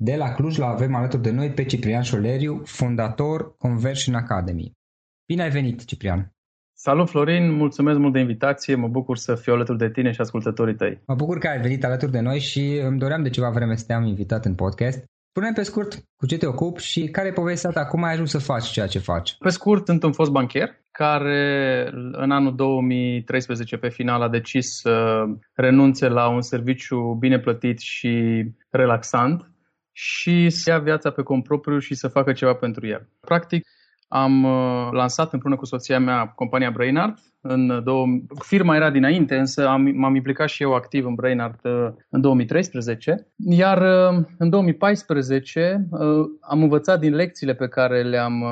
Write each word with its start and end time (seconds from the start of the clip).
De 0.00 0.16
la 0.16 0.32
Cluj 0.32 0.56
la 0.56 0.66
avem 0.66 0.94
alături 0.94 1.22
de 1.22 1.30
noi 1.30 1.50
pe 1.50 1.64
Ciprian 1.64 2.02
Șoleriu, 2.02 2.62
fondator 2.64 3.56
Conversion 3.56 4.14
Academy. 4.14 4.72
Bine 5.26 5.42
ai 5.42 5.50
venit, 5.50 5.84
Ciprian! 5.84 6.32
Salut, 6.72 7.08
Florin! 7.08 7.52
Mulțumesc 7.52 7.98
mult 7.98 8.12
de 8.12 8.18
invitație, 8.18 8.74
mă 8.74 8.88
bucur 8.88 9.16
să 9.16 9.34
fiu 9.34 9.52
alături 9.52 9.78
de 9.78 9.90
tine 9.90 10.12
și 10.12 10.20
ascultătorii 10.20 10.74
tăi. 10.74 11.02
Mă 11.06 11.14
bucur 11.14 11.38
că 11.38 11.48
ai 11.48 11.60
venit 11.60 11.84
alături 11.84 12.12
de 12.12 12.20
noi 12.20 12.38
și 12.38 12.80
îmi 12.82 12.98
doream 12.98 13.22
de 13.22 13.30
ceva 13.30 13.50
vreme 13.50 13.76
să 13.76 13.84
te-am 13.86 14.04
invitat 14.04 14.44
în 14.44 14.54
podcast. 14.54 15.04
Spune 15.30 15.52
pe 15.54 15.62
scurt 15.62 16.02
cu 16.16 16.26
ce 16.26 16.38
te 16.38 16.46
ocupi 16.46 16.82
și 16.82 17.08
care 17.08 17.28
e 17.28 17.32
povestea 17.32 17.70
ta, 17.70 17.86
cum 17.86 18.02
ai 18.02 18.12
ajuns 18.12 18.30
să 18.30 18.38
faci 18.38 18.64
ceea 18.64 18.86
ce 18.86 18.98
faci? 18.98 19.36
Pe 19.38 19.48
scurt, 19.48 19.86
sunt 19.86 20.02
un 20.02 20.12
fost 20.12 20.30
bancher 20.30 20.80
care 20.90 21.90
în 22.12 22.30
anul 22.30 22.54
2013 22.54 23.76
pe 23.76 23.88
final 23.88 24.22
a 24.22 24.28
decis 24.28 24.80
să 24.80 25.24
renunțe 25.54 26.08
la 26.08 26.28
un 26.28 26.40
serviciu 26.40 27.16
bine 27.20 27.38
plătit 27.38 27.78
și 27.78 28.44
relaxant 28.70 29.50
și 30.00 30.50
să 30.50 30.70
ia 30.70 30.78
viața 30.78 31.10
pe 31.10 31.22
cont 31.22 31.42
propriu 31.42 31.78
și 31.78 31.94
să 31.94 32.08
facă 32.08 32.32
ceva 32.32 32.54
pentru 32.54 32.86
el. 32.86 33.08
Practic, 33.20 33.66
am 34.08 34.44
uh, 34.44 34.88
lansat 34.90 35.32
împreună 35.32 35.58
cu 35.58 35.64
soția 35.64 35.98
mea 35.98 36.26
compania 36.26 36.70
Brainart. 36.70 37.18
În 37.40 37.82
două... 37.84 38.06
Firma 38.44 38.76
era 38.76 38.90
dinainte, 38.90 39.36
însă 39.36 39.68
am, 39.68 39.90
m-am 39.94 40.14
implicat 40.14 40.48
și 40.48 40.62
eu 40.62 40.74
activ 40.74 41.06
în 41.06 41.14
Brainart 41.14 41.64
uh, 41.64 41.88
în 42.10 42.20
2013. 42.20 43.26
Iar 43.36 43.78
uh, 43.78 44.24
în 44.38 44.50
2014 44.50 45.88
am 46.40 46.62
învățat 46.62 47.00
din 47.00 47.14
lecțiile 47.14 47.54
pe 47.54 47.68
care 47.68 48.02
le-am, 48.02 48.44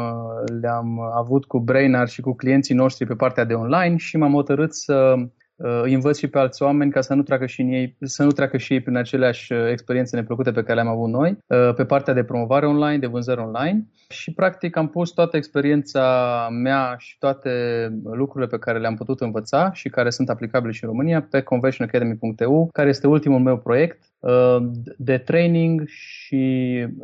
le-am 0.61 1.01
avut 1.17 1.45
cu 1.45 1.61
Brainart 1.61 2.11
și 2.11 2.21
cu 2.21 2.35
clienții 2.35 2.75
noștri 2.75 3.07
pe 3.07 3.15
partea 3.15 3.45
de 3.45 3.55
online 3.55 3.97
și 3.97 4.17
m-am 4.17 4.33
hotărât 4.33 4.75
să 4.75 5.15
Uh, 5.17 5.29
îi 5.57 5.95
învăț 5.95 6.19
și 6.19 6.29
pe 6.29 6.39
alți 6.39 6.63
oameni 6.63 6.91
ca 6.91 7.01
să 7.01 7.15
nu 7.15 7.23
treacă 7.23 7.47
și, 7.47 7.63
ei, 7.63 7.97
să 8.01 8.23
nu 8.23 8.31
treacă 8.31 8.57
și 8.57 8.73
ei 8.73 8.81
prin 8.81 8.97
aceleași 8.97 9.53
uh, 9.53 9.71
experiențe 9.71 10.17
neplăcute 10.17 10.53
pe 10.53 10.63
care 10.63 10.75
le-am 10.75 10.95
avut 10.95 11.11
noi, 11.11 11.39
uh, 11.47 11.75
pe 11.75 11.85
partea 11.85 12.15
de 12.15 12.25
promovare 12.25 12.67
online, 12.67 12.99
de 12.99 13.07
vânzări 13.07 13.41
online. 13.41 13.87
Și 14.09 14.33
practic 14.33 14.77
am 14.77 14.89
pus 14.89 15.11
toată 15.11 15.37
experiența 15.37 16.49
mea 16.51 16.95
și 16.99 17.19
toate 17.19 17.51
lucrurile 18.03 18.51
pe 18.51 18.59
care 18.59 18.79
le-am 18.79 18.95
putut 18.95 19.21
învăța 19.21 19.73
și 19.73 19.89
care 19.89 20.11
sunt 20.11 20.29
aplicabile 20.29 20.73
și 20.73 20.85
în 20.85 20.91
România 20.91 21.23
pe 21.31 21.41
conversionacademy.eu, 21.41 22.69
care 22.73 22.89
este 22.89 23.07
ultimul 23.07 23.41
meu 23.41 23.59
proiect 23.59 24.05
de 24.97 25.19
training 25.19 25.83
și 25.87 26.41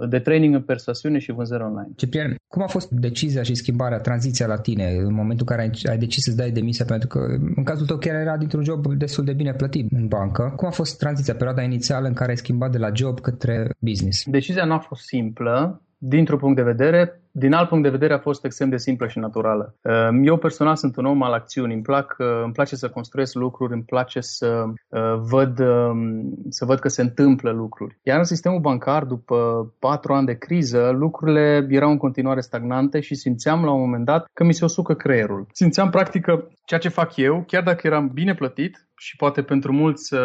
de 0.09 0.19
training 0.19 0.55
în 0.55 0.62
persoasiune 0.62 1.19
și 1.19 1.32
vânzări 1.32 1.62
online. 1.62 1.88
Ciprian, 1.97 2.37
cum 2.49 2.62
a 2.62 2.67
fost 2.67 2.91
decizia 2.91 3.43
și 3.43 3.55
schimbarea, 3.55 3.99
tranziția 3.99 4.47
la 4.47 4.59
tine 4.59 4.85
în 4.85 5.14
momentul 5.14 5.47
în 5.49 5.56
care 5.56 5.70
ai 5.91 5.99
decis 5.99 6.25
să-ți 6.25 6.37
dai 6.37 6.50
demisia? 6.50 6.85
Pentru 6.85 7.09
că 7.09 7.19
în 7.56 7.64
cazul 7.64 7.87
tău 7.87 7.97
chiar 7.97 8.14
era 8.14 8.37
dintr-un 8.37 8.64
job 8.64 8.87
destul 8.87 9.25
de 9.25 9.32
bine 9.32 9.53
plătit 9.53 9.93
în 9.93 10.06
bancă. 10.06 10.53
Cum 10.56 10.69
a 10.69 10.70
fost 10.70 10.99
tranziția, 10.99 11.35
perioada 11.35 11.62
inițială 11.62 12.06
în 12.06 12.14
care 12.14 12.31
ai 12.31 12.37
schimbat 12.37 12.70
de 12.70 12.79
la 12.79 12.91
job 12.94 13.20
către 13.20 13.70
business? 13.79 14.25
Decizia 14.26 14.65
nu 14.65 14.73
a 14.73 14.79
fost 14.79 15.03
simplă 15.03 15.82
dintr-un 16.04 16.38
punct 16.38 16.56
de 16.56 16.62
vedere, 16.62 17.20
din 17.31 17.52
alt 17.52 17.69
punct 17.69 17.84
de 17.84 17.90
vedere 17.90 18.14
a 18.14 18.19
fost 18.19 18.44
extrem 18.44 18.69
de 18.69 18.76
simplă 18.76 19.06
și 19.06 19.19
naturală. 19.19 19.75
Ehm, 19.82 20.22
eu 20.25 20.37
personal 20.37 20.76
sunt 20.76 20.96
un 20.96 21.06
om 21.06 21.22
al 21.22 21.32
acțiunii, 21.32 21.75
îmi, 21.75 21.82
plac, 21.82 22.16
eh, 22.19 22.26
îmi 22.44 22.52
place 22.52 22.76
să 22.76 22.88
construiesc 22.88 23.34
lucruri, 23.34 23.72
îmi 23.72 23.82
place 23.82 24.20
să 24.20 24.64
eh, 24.88 25.14
văd, 25.31 25.58
ehm, 25.58 26.34
să 26.49 26.64
văd 26.64 26.78
că 26.78 26.88
se 26.88 27.02
întâmplă 27.02 27.50
lucruri. 27.50 27.99
Iar 28.02 28.19
în 28.19 28.25
sistemul 28.25 28.60
bancar, 28.60 29.04
după 29.04 29.72
patru 29.78 30.12
ani 30.12 30.26
de 30.26 30.38
criză, 30.38 30.90
lucrurile 30.90 31.66
erau 31.70 31.90
în 31.90 31.96
continuare 31.96 32.40
stagnante 32.40 33.00
și 33.00 33.14
simțeam 33.14 33.64
la 33.64 33.72
un 33.72 33.81
moment 33.81 34.05
dat 34.05 34.26
că 34.32 34.44
mi 34.44 34.55
se 34.55 34.64
usucă 34.64 34.94
creierul. 34.94 35.46
Simțeam 35.52 35.90
practic 35.90 36.22
că 36.22 36.46
ceea 36.64 36.81
ce 36.81 36.88
fac 36.88 37.16
eu, 37.16 37.44
chiar 37.46 37.62
dacă 37.62 37.87
eram 37.87 38.10
bine 38.12 38.34
plătit, 38.34 38.87
și 39.02 39.16
poate 39.16 39.43
pentru 39.43 39.72
mulți 39.72 40.14
eh, 40.14 40.20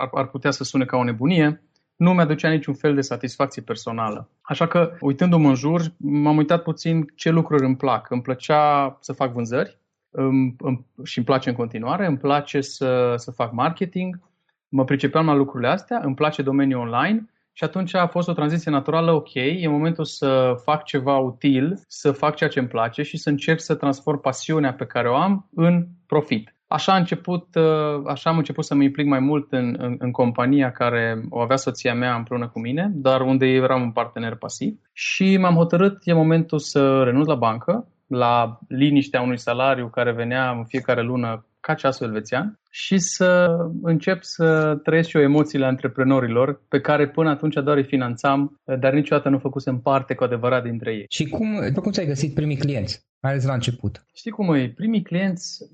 ar, 0.00 0.08
ar 0.12 0.26
putea 0.26 0.50
să 0.50 0.64
sune 0.64 0.84
ca 0.84 0.96
o 0.96 1.04
nebunie, 1.04 1.62
nu 2.02 2.12
mi-aducea 2.12 2.50
niciun 2.50 2.74
fel 2.74 2.94
de 2.94 3.00
satisfacție 3.00 3.62
personală. 3.62 4.28
Așa 4.40 4.66
că, 4.66 4.96
uitându-mă 5.00 5.48
în 5.48 5.54
jur, 5.54 5.80
m-am 5.96 6.36
uitat 6.36 6.62
puțin 6.62 7.12
ce 7.14 7.30
lucruri 7.30 7.64
îmi 7.64 7.76
plac. 7.76 8.10
Îmi 8.10 8.22
plăcea 8.22 8.96
să 9.00 9.12
fac 9.12 9.32
vânzări 9.32 9.80
îmi, 10.12 10.54
îmi, 10.58 10.86
și 11.02 11.18
îmi 11.18 11.26
place 11.26 11.48
în 11.48 11.54
continuare, 11.54 12.06
îmi 12.06 12.18
place 12.18 12.60
să, 12.60 13.14
să 13.16 13.30
fac 13.30 13.52
marketing, 13.52 14.20
mă 14.68 14.84
pricepeam 14.84 15.26
la 15.26 15.34
lucrurile 15.34 15.68
astea, 15.68 16.00
îmi 16.04 16.14
place 16.14 16.42
domeniul 16.42 16.80
online 16.80 17.26
și 17.52 17.64
atunci 17.64 17.94
a 17.94 18.06
fost 18.06 18.28
o 18.28 18.32
tranziție 18.32 18.70
naturală, 18.70 19.12
ok, 19.12 19.34
e 19.34 19.68
momentul 19.68 20.04
să 20.04 20.54
fac 20.64 20.84
ceva 20.84 21.16
util, 21.16 21.80
să 21.88 22.12
fac 22.12 22.34
ceea 22.34 22.50
ce 22.50 22.58
îmi 22.58 22.68
place 22.68 23.02
și 23.02 23.16
să 23.16 23.28
încerc 23.28 23.60
să 23.60 23.74
transform 23.74 24.20
pasiunea 24.20 24.74
pe 24.74 24.86
care 24.86 25.08
o 25.08 25.14
am 25.14 25.48
în 25.54 25.86
profit. 26.06 26.54
Așa, 26.72 26.92
a 26.92 26.96
început, 26.96 27.54
uh, 27.54 28.02
așa 28.06 28.30
am 28.30 28.36
început 28.36 28.64
să 28.64 28.74
mă 28.74 28.82
implic 28.82 29.06
mai 29.06 29.18
mult 29.18 29.52
în, 29.52 29.76
în, 29.78 29.96
în 29.98 30.10
compania 30.10 30.70
care 30.70 31.22
o 31.28 31.40
avea 31.40 31.56
soția 31.56 31.94
mea 31.94 32.14
împreună 32.14 32.48
cu 32.48 32.60
mine, 32.60 32.90
dar 32.94 33.20
unde 33.20 33.46
eram 33.46 33.82
un 33.82 33.90
partener 33.90 34.34
pasiv. 34.34 34.80
Și 34.92 35.36
m-am 35.36 35.54
hotărât, 35.54 35.98
e 36.04 36.12
momentul 36.12 36.58
să 36.58 37.02
renunț 37.02 37.26
la 37.26 37.34
bancă, 37.34 37.88
la 38.06 38.58
liniștea 38.68 39.22
unui 39.22 39.38
salariu 39.38 39.88
care 39.88 40.12
venea 40.12 40.50
în 40.50 40.64
fiecare 40.64 41.02
lună 41.02 41.46
ca 41.60 41.74
ceasul 41.74 42.06
elvețian 42.06 42.60
și 42.70 42.98
să 42.98 43.56
încep 43.82 44.22
să 44.22 44.78
trăiesc 44.82 45.08
și 45.08 45.16
eu 45.16 45.22
emoțiile 45.22 45.64
antreprenorilor 45.66 46.62
pe 46.68 46.80
care 46.80 47.08
până 47.08 47.30
atunci 47.30 47.54
doar 47.64 47.76
îi 47.76 47.84
finanțam, 47.84 48.60
dar 48.80 48.92
niciodată 48.92 49.28
nu 49.28 49.38
făcusem 49.38 49.80
parte 49.80 50.14
cu 50.14 50.24
adevărat 50.24 50.62
dintre 50.62 50.92
ei. 50.92 51.04
Și 51.08 51.28
cum, 51.28 51.72
cum 51.74 51.92
ți-ai 51.92 52.06
găsit 52.06 52.34
primii 52.34 52.56
clienți? 52.56 53.04
Mai 53.22 53.32
ales 53.32 53.44
la 53.44 53.52
început. 53.52 54.04
Știi 54.14 54.30
cum 54.30 54.54
e? 54.54 54.72
Primii 54.76 55.02
clienți 55.02 55.64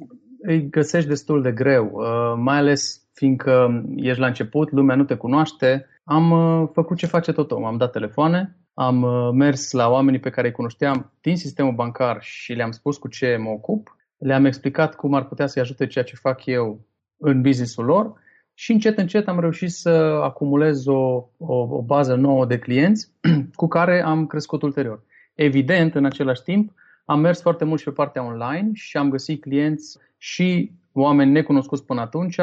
îi 0.49 0.71
găsești 0.71 1.09
destul 1.09 1.43
de 1.43 1.53
greu, 1.53 1.91
uh, 1.93 2.35
mai 2.37 2.57
ales 2.57 3.09
fiindcă 3.13 3.85
ești 3.97 4.21
la 4.21 4.27
început, 4.27 4.71
lumea 4.71 4.97
nu 4.97 5.05
te 5.05 5.15
cunoaște. 5.15 5.87
Am 6.05 6.31
uh, 6.31 6.69
făcut 6.73 6.97
ce 6.97 7.07
face 7.07 7.33
tot 7.33 7.51
om, 7.51 7.65
am 7.65 7.77
dat 7.77 7.93
telefoane, 7.93 8.57
am 8.75 9.03
uh, 9.03 9.31
mers 9.33 9.73
la 9.73 9.89
oamenii 9.91 10.21
pe 10.21 10.31
care 10.31 10.47
îi 10.47 10.53
cunoșteam 10.53 11.13
din 11.21 11.37
sistemul 11.37 11.75
bancar 11.75 12.19
și 12.21 12.53
le-am 12.53 12.71
spus 12.71 12.97
cu 12.97 13.09
ce 13.09 13.37
mă 13.37 13.51
ocup, 13.51 13.97
le-am 14.19 14.45
explicat 14.45 14.95
cum 14.95 15.15
ar 15.15 15.25
putea 15.25 15.47
să-i 15.47 15.63
ajute 15.63 15.87
ceea 15.87 16.05
ce 16.05 16.17
fac 16.17 16.47
eu 16.47 16.87
în 17.17 17.41
businessul 17.43 17.85
lor 17.85 18.13
și 18.55 18.73
încet, 18.73 18.99
încet 18.99 19.29
am 19.29 19.41
reușit 19.41 19.71
să 19.71 20.21
acumulez 20.23 20.87
o, 20.87 21.29
o, 21.37 21.55
o 21.55 21.83
bază 21.83 22.15
nouă 22.15 22.47
de 22.47 22.59
clienți 22.59 23.13
cu 23.61 23.69
care 23.69 24.03
am 24.05 24.27
crescut 24.27 24.63
ulterior. 24.63 25.03
Evident, 25.35 25.95
în 25.95 26.05
același 26.05 26.43
timp, 26.43 26.73
am 27.05 27.21
mers 27.21 27.41
foarte 27.41 27.65
mult 27.65 27.79
și 27.79 27.85
pe 27.85 27.91
partea 27.91 28.25
online 28.25 28.71
și 28.73 28.97
am 28.97 29.11
găsit 29.11 29.41
clienți 29.41 29.99
și 30.19 30.73
oameni 30.93 31.31
necunoscuți 31.31 31.85
până 31.85 32.01
atunci, 32.01 32.41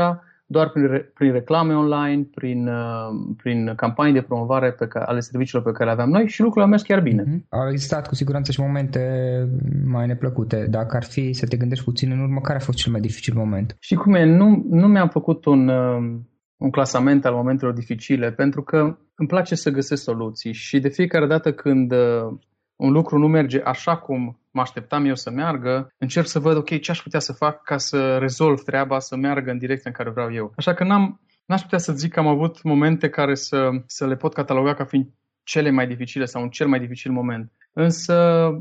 doar 0.47 0.69
prin, 0.69 0.87
re, 0.87 0.99
prin 1.13 1.31
reclame 1.31 1.73
online, 1.73 2.27
prin, 2.35 2.67
uh, 2.67 3.35
prin 3.37 3.73
campanii 3.75 4.13
de 4.13 4.21
promovare 4.21 4.71
pe 4.71 4.87
care, 4.87 5.05
ale 5.05 5.19
serviciilor 5.19 5.63
pe 5.63 5.71
care 5.71 5.85
le 5.85 5.91
aveam 5.91 6.09
noi 6.09 6.27
și 6.27 6.39
lucrurile 6.39 6.63
au 6.63 6.69
mers 6.69 6.81
chiar 6.81 7.01
bine. 7.01 7.23
Mm-hmm. 7.23 7.49
Au 7.49 7.69
existat 7.69 8.07
cu 8.07 8.15
siguranță 8.15 8.51
și 8.51 8.61
momente 8.61 8.99
mai 9.85 10.07
neplăcute. 10.07 10.67
Dacă 10.69 10.95
ar 10.95 11.03
fi 11.03 11.33
să 11.33 11.45
te 11.45 11.57
gândești 11.57 11.83
puțin 11.83 12.11
în 12.11 12.19
urmă, 12.19 12.39
care 12.41 12.57
a 12.57 12.61
fost 12.61 12.77
cel 12.77 12.91
mai 12.91 13.01
dificil 13.01 13.33
moment? 13.35 13.75
Și 13.79 13.95
cum 13.95 14.13
e, 14.13 14.23
nu, 14.23 14.65
nu 14.69 14.87
mi-am 14.87 15.09
făcut 15.09 15.45
un, 15.45 15.67
uh, 15.67 16.19
un 16.57 16.69
clasament 16.69 17.25
al 17.25 17.33
momentelor 17.33 17.73
dificile, 17.73 18.31
pentru 18.31 18.63
că 18.63 18.97
îmi 19.15 19.27
place 19.27 19.55
să 19.55 19.69
găsesc 19.69 20.03
soluții 20.03 20.53
și 20.53 20.79
de 20.79 20.89
fiecare 20.89 21.27
dată 21.27 21.53
când 21.53 21.91
uh, 21.91 22.37
un 22.75 22.91
lucru 22.91 23.17
nu 23.17 23.27
merge 23.27 23.61
așa 23.61 23.97
cum 23.97 24.39
mă 24.51 24.61
așteptam 24.61 25.05
eu 25.05 25.15
să 25.15 25.29
meargă, 25.29 25.93
încerc 25.97 26.27
să 26.27 26.39
văd, 26.39 26.57
ok, 26.57 26.79
ce 26.79 26.91
aș 26.91 27.01
putea 27.01 27.19
să 27.19 27.33
fac 27.33 27.63
ca 27.63 27.77
să 27.77 28.17
rezolv 28.17 28.59
treaba, 28.59 28.99
să 28.99 29.15
meargă 29.15 29.51
în 29.51 29.57
direcția 29.57 29.89
în 29.89 29.95
care 29.95 30.09
vreau 30.09 30.33
eu. 30.33 30.53
Așa 30.55 30.73
că 30.73 30.83
n-am, 30.83 31.19
n-aș 31.45 31.61
putea 31.61 31.77
să 31.77 31.93
zic 31.93 32.13
că 32.13 32.19
am 32.19 32.27
avut 32.27 32.63
momente 32.63 33.09
care 33.09 33.35
să, 33.35 33.69
să 33.85 34.07
le 34.07 34.15
pot 34.15 34.33
cataloga 34.33 34.73
ca 34.73 34.83
fiind 34.83 35.05
cele 35.43 35.69
mai 35.69 35.87
dificile 35.87 36.25
sau 36.25 36.41
un 36.41 36.49
cel 36.49 36.67
mai 36.67 36.79
dificil 36.79 37.11
moment. 37.11 37.51
Însă 37.73 38.15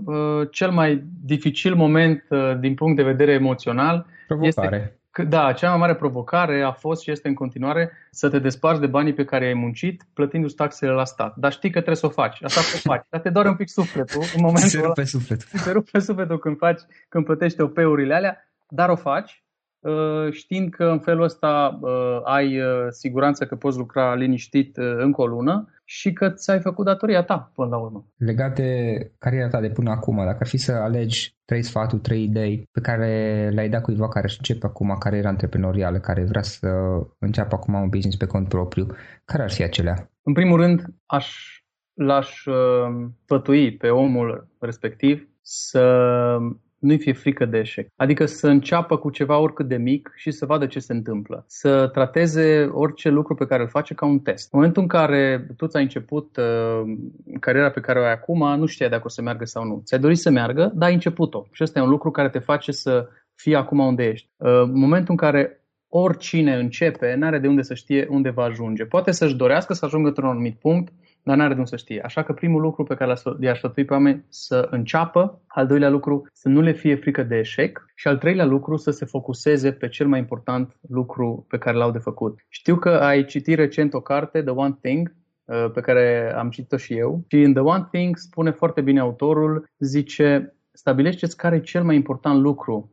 uh, 0.05 0.49
cel 0.50 0.70
mai 0.70 1.05
dificil 1.25 1.75
moment 1.75 2.25
uh, 2.28 2.58
din 2.58 2.75
punct 2.75 2.96
de 2.96 3.02
vedere 3.02 3.32
emoțional 3.32 4.06
Provocare. 4.26 4.76
este 4.76 4.99
da, 5.22 5.52
cea 5.52 5.69
mai 5.69 5.78
mare 5.78 5.94
provocare 5.94 6.62
a 6.62 6.72
fost 6.72 7.02
și 7.02 7.11
este 7.11 7.28
în 7.28 7.34
continuare 7.34 7.93
să 8.11 8.28
te 8.28 8.38
desparți 8.38 8.81
de 8.81 8.87
banii 8.87 9.14
pe 9.14 9.25
care 9.25 9.46
ai 9.46 9.55
muncit 9.55 10.06
plătindu-ți 10.12 10.55
taxele 10.55 10.90
la 10.90 11.05
stat. 11.05 11.37
Dar 11.37 11.52
știi 11.52 11.70
că 11.70 11.76
trebuie 11.76 11.96
să 11.96 12.06
o 12.06 12.08
faci, 12.08 12.44
așa 12.44 12.61
că 12.61 12.66
o 12.75 12.78
faci. 12.78 13.06
Dar 13.11 13.20
te 13.20 13.31
doare 13.31 13.49
un 13.49 13.56
pic 13.56 13.69
sufletul 13.69 14.22
în 14.34 14.43
momentul 14.46 14.69
Se 14.69 14.81
rupe 14.81 15.05
sufletul. 15.05 15.58
Se 15.58 15.70
rupe 15.70 15.99
sufletul 15.99 16.38
când 16.38 16.56
faci, 16.56 16.81
când 17.08 17.25
plătești 17.25 17.61
OP-urile 17.61 18.14
alea, 18.14 18.49
dar 18.69 18.88
o 18.88 18.96
faci 18.96 19.31
uh, 19.31 19.44
știind 20.31 20.70
că 20.70 20.84
în 20.84 20.98
felul 20.98 21.22
ăsta 21.22 21.78
uh, 21.81 22.20
ai 22.25 22.60
uh, 22.60 22.86
siguranță 22.88 23.46
că 23.46 23.56
poți 23.56 23.78
lucra 23.78 24.14
liniștit 24.14 24.76
încă 24.76 25.20
o 25.20 25.26
lună 25.26 25.69
și 25.84 26.12
că 26.12 26.31
ți-ai 26.31 26.60
făcut 26.60 26.84
datoria 26.84 27.22
ta 27.22 27.50
până 27.54 27.69
la 27.69 27.76
urmă. 27.76 28.06
Legat 28.16 28.54
de 28.54 28.98
cariera 29.19 29.48
ta 29.48 29.60
de 29.60 29.70
până 29.70 29.90
acum, 29.90 30.16
dacă 30.16 30.38
ar 30.40 30.46
fi 30.46 30.56
să 30.56 30.72
alegi 30.72 31.36
trei 31.44 31.62
sfaturi, 31.62 32.02
trei 32.02 32.22
idei 32.22 32.69
pe 32.72 32.81
care 32.81 33.50
le-ai 33.54 33.69
dat 33.69 33.82
cuiva 33.82 34.08
care 34.08 34.25
își 34.25 34.36
începe 34.38 34.66
acum 34.66 34.96
cariera 34.98 35.28
antreprenorială, 35.28 35.98
care 35.98 36.25
vrea 36.25 36.42
să 36.42 36.69
înceapă 37.19 37.54
acum 37.54 37.75
un 37.75 37.88
business 37.88 38.16
pe 38.16 38.26
cont 38.26 38.48
propriu, 38.48 38.86
care 39.25 39.42
ar 39.42 39.50
fi 39.50 39.62
acelea? 39.62 40.10
În 40.22 40.32
primul 40.32 40.60
rând, 40.60 40.84
aș 41.06 41.54
l-aș 41.94 42.44
uh, 42.44 43.75
pe 43.78 43.88
omul 43.88 44.48
respectiv 44.58 45.28
să 45.40 46.36
nu-i 46.84 46.98
fie 46.98 47.12
frică 47.12 47.44
de 47.44 47.58
eșec. 47.58 47.88
Adică 47.96 48.25
să 48.26 48.48
înceapă 48.48 48.96
cu 48.96 49.10
ceva 49.10 49.38
oricât 49.38 49.69
de 49.69 49.76
mic 49.76 50.12
și 50.17 50.31
să 50.31 50.46
vadă 50.46 50.67
ce 50.67 50.79
se 50.79 50.93
întâmplă. 50.93 51.44
Să 51.46 51.88
trateze 51.93 52.69
orice 52.72 53.08
lucru 53.08 53.34
pe 53.34 53.46
care 53.46 53.62
îl 53.62 53.69
face 53.69 53.94
ca 53.94 54.06
un 54.06 54.19
test. 54.19 54.48
În 54.53 54.58
momentul 54.58 54.82
în 54.82 54.88
care 54.88 55.46
tu 55.56 55.67
ți-ai 55.67 55.82
început 55.82 56.36
uh, 56.36 56.82
cariera 57.41 57.70
pe 57.70 57.81
care 57.81 57.98
o 57.98 58.03
ai 58.03 58.12
acum, 58.12 58.58
nu 58.58 58.67
știai 58.67 58.88
dacă 58.88 59.03
o 59.05 59.08
să 59.08 59.22
meargă 59.22 59.44
sau 59.44 59.64
nu. 59.64 59.82
Ți-ai 59.84 60.00
dorit 60.00 60.19
să 60.19 60.31
meargă, 60.31 60.72
dar 60.74 60.88
ai 60.88 60.94
început-o. 60.94 61.46
Și 61.53 61.62
ăsta 61.62 61.79
e 61.79 61.82
un 61.82 61.88
lucru 61.88 62.10
care 62.10 62.29
te 62.29 62.38
face 62.38 62.72
să 62.72 63.08
fii 63.34 63.55
acum 63.55 63.79
unde 63.79 64.05
ești. 64.05 64.29
Uh, 64.36 64.48
în 64.48 64.79
momentul 64.79 65.10
în 65.10 65.17
care 65.17 65.64
oricine 65.88 66.55
începe, 66.55 67.14
n-are 67.14 67.38
de 67.38 67.48
unde 67.48 67.62
să 67.62 67.74
știe 67.74 68.06
unde 68.10 68.31
va 68.31 68.43
ajunge. 68.43 68.84
Poate 68.84 69.10
să-și 69.10 69.36
dorească 69.36 69.72
să 69.72 69.84
ajungă 69.84 70.08
într-un 70.08 70.29
anumit 70.29 70.58
punct, 70.58 70.93
dar 71.24 71.36
n-are 71.36 71.52
de 71.54 71.58
unde 71.58 71.70
să 71.70 71.76
știe. 71.76 72.00
Așa 72.00 72.22
că 72.22 72.32
primul 72.32 72.60
lucru 72.60 72.82
pe 72.82 72.94
care 72.94 73.14
i-aș 73.40 73.58
sfătui 73.58 73.84
pe 73.84 73.93
oameni 73.93 74.24
să 74.28 74.69
înceapă, 74.70 75.40
al 75.46 75.66
doilea 75.66 75.88
lucru 75.88 76.26
să 76.32 76.48
nu 76.48 76.60
le 76.60 76.72
fie 76.72 76.94
frică 76.94 77.22
de 77.22 77.36
eșec 77.36 77.84
și 77.94 78.08
al 78.08 78.19
treilea 78.19 78.44
lucru 78.44 78.76
să 78.76 78.90
se 78.90 79.04
focuseze 79.04 79.72
pe 79.72 79.88
cel 79.88 80.06
mai 80.06 80.19
important 80.19 80.76
lucru 80.88 81.46
pe 81.48 81.58
care 81.58 81.76
l-au 81.76 81.90
de 81.90 81.98
făcut. 81.98 82.38
Știu 82.48 82.76
că 82.76 82.88
ai 82.88 83.24
citit 83.24 83.56
recent 83.56 83.94
o 83.94 84.00
carte, 84.00 84.43
The 84.43 84.50
One 84.50 84.76
Thing, 84.81 85.14
uh, 85.44 85.70
pe 85.72 85.81
care 85.81 86.34
am 86.36 86.50
citit-o 86.50 86.76
și 86.76 86.98
eu 86.98 87.24
și 87.28 87.43
în 87.43 87.52
The 87.52 87.62
One 87.62 87.88
Thing 87.90 88.16
spune 88.16 88.50
foarte 88.50 88.81
bine 88.81 89.00
autorul, 89.00 89.69
zice 89.78 90.54
stabilește-ți 90.72 91.36
care 91.36 91.56
e 91.56 91.60
cel 91.60 91.84
mai 91.84 91.94
important 91.94 92.40
lucru 92.40 92.93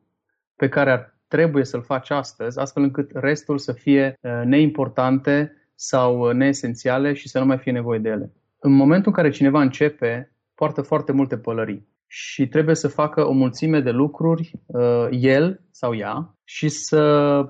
pe 0.56 0.70
care 0.70 0.92
ar 0.92 1.20
trebuie 1.28 1.66
să-l 1.66 1.82
faci 1.82 2.10
astăzi, 2.10 2.60
astfel 2.60 2.84
încât 2.84 3.12
restul 3.14 3.58
să 3.58 3.72
fie 3.72 4.20
uh, 4.22 4.42
neimportante 4.46 5.61
sau 5.84 6.20
uh, 6.20 6.34
neesențiale 6.34 7.14
și 7.14 7.30
să 7.30 7.40
nu 7.40 7.46
mai 7.46 7.58
fie 7.58 7.72
nevoie 7.72 8.00
de 8.00 8.10
ele. 8.10 8.32
În 8.60 8.72
momentul 8.72 9.08
în 9.08 9.14
care 9.14 9.30
cineva 9.30 9.62
începe, 9.62 10.32
poartă 10.56 10.82
foarte 10.82 11.12
multe 11.12 11.38
pălării 11.38 11.88
și 12.08 12.48
trebuie 12.48 12.76
să 12.76 12.88
facă 12.88 13.28
o 13.28 13.32
mulțime 13.32 13.80
de 13.80 13.90
lucruri, 13.90 14.52
uh, 14.66 15.08
el 15.10 15.62
sau 15.72 15.96
ea, 15.96 16.36
și 16.44 16.70
să, 16.70 17.04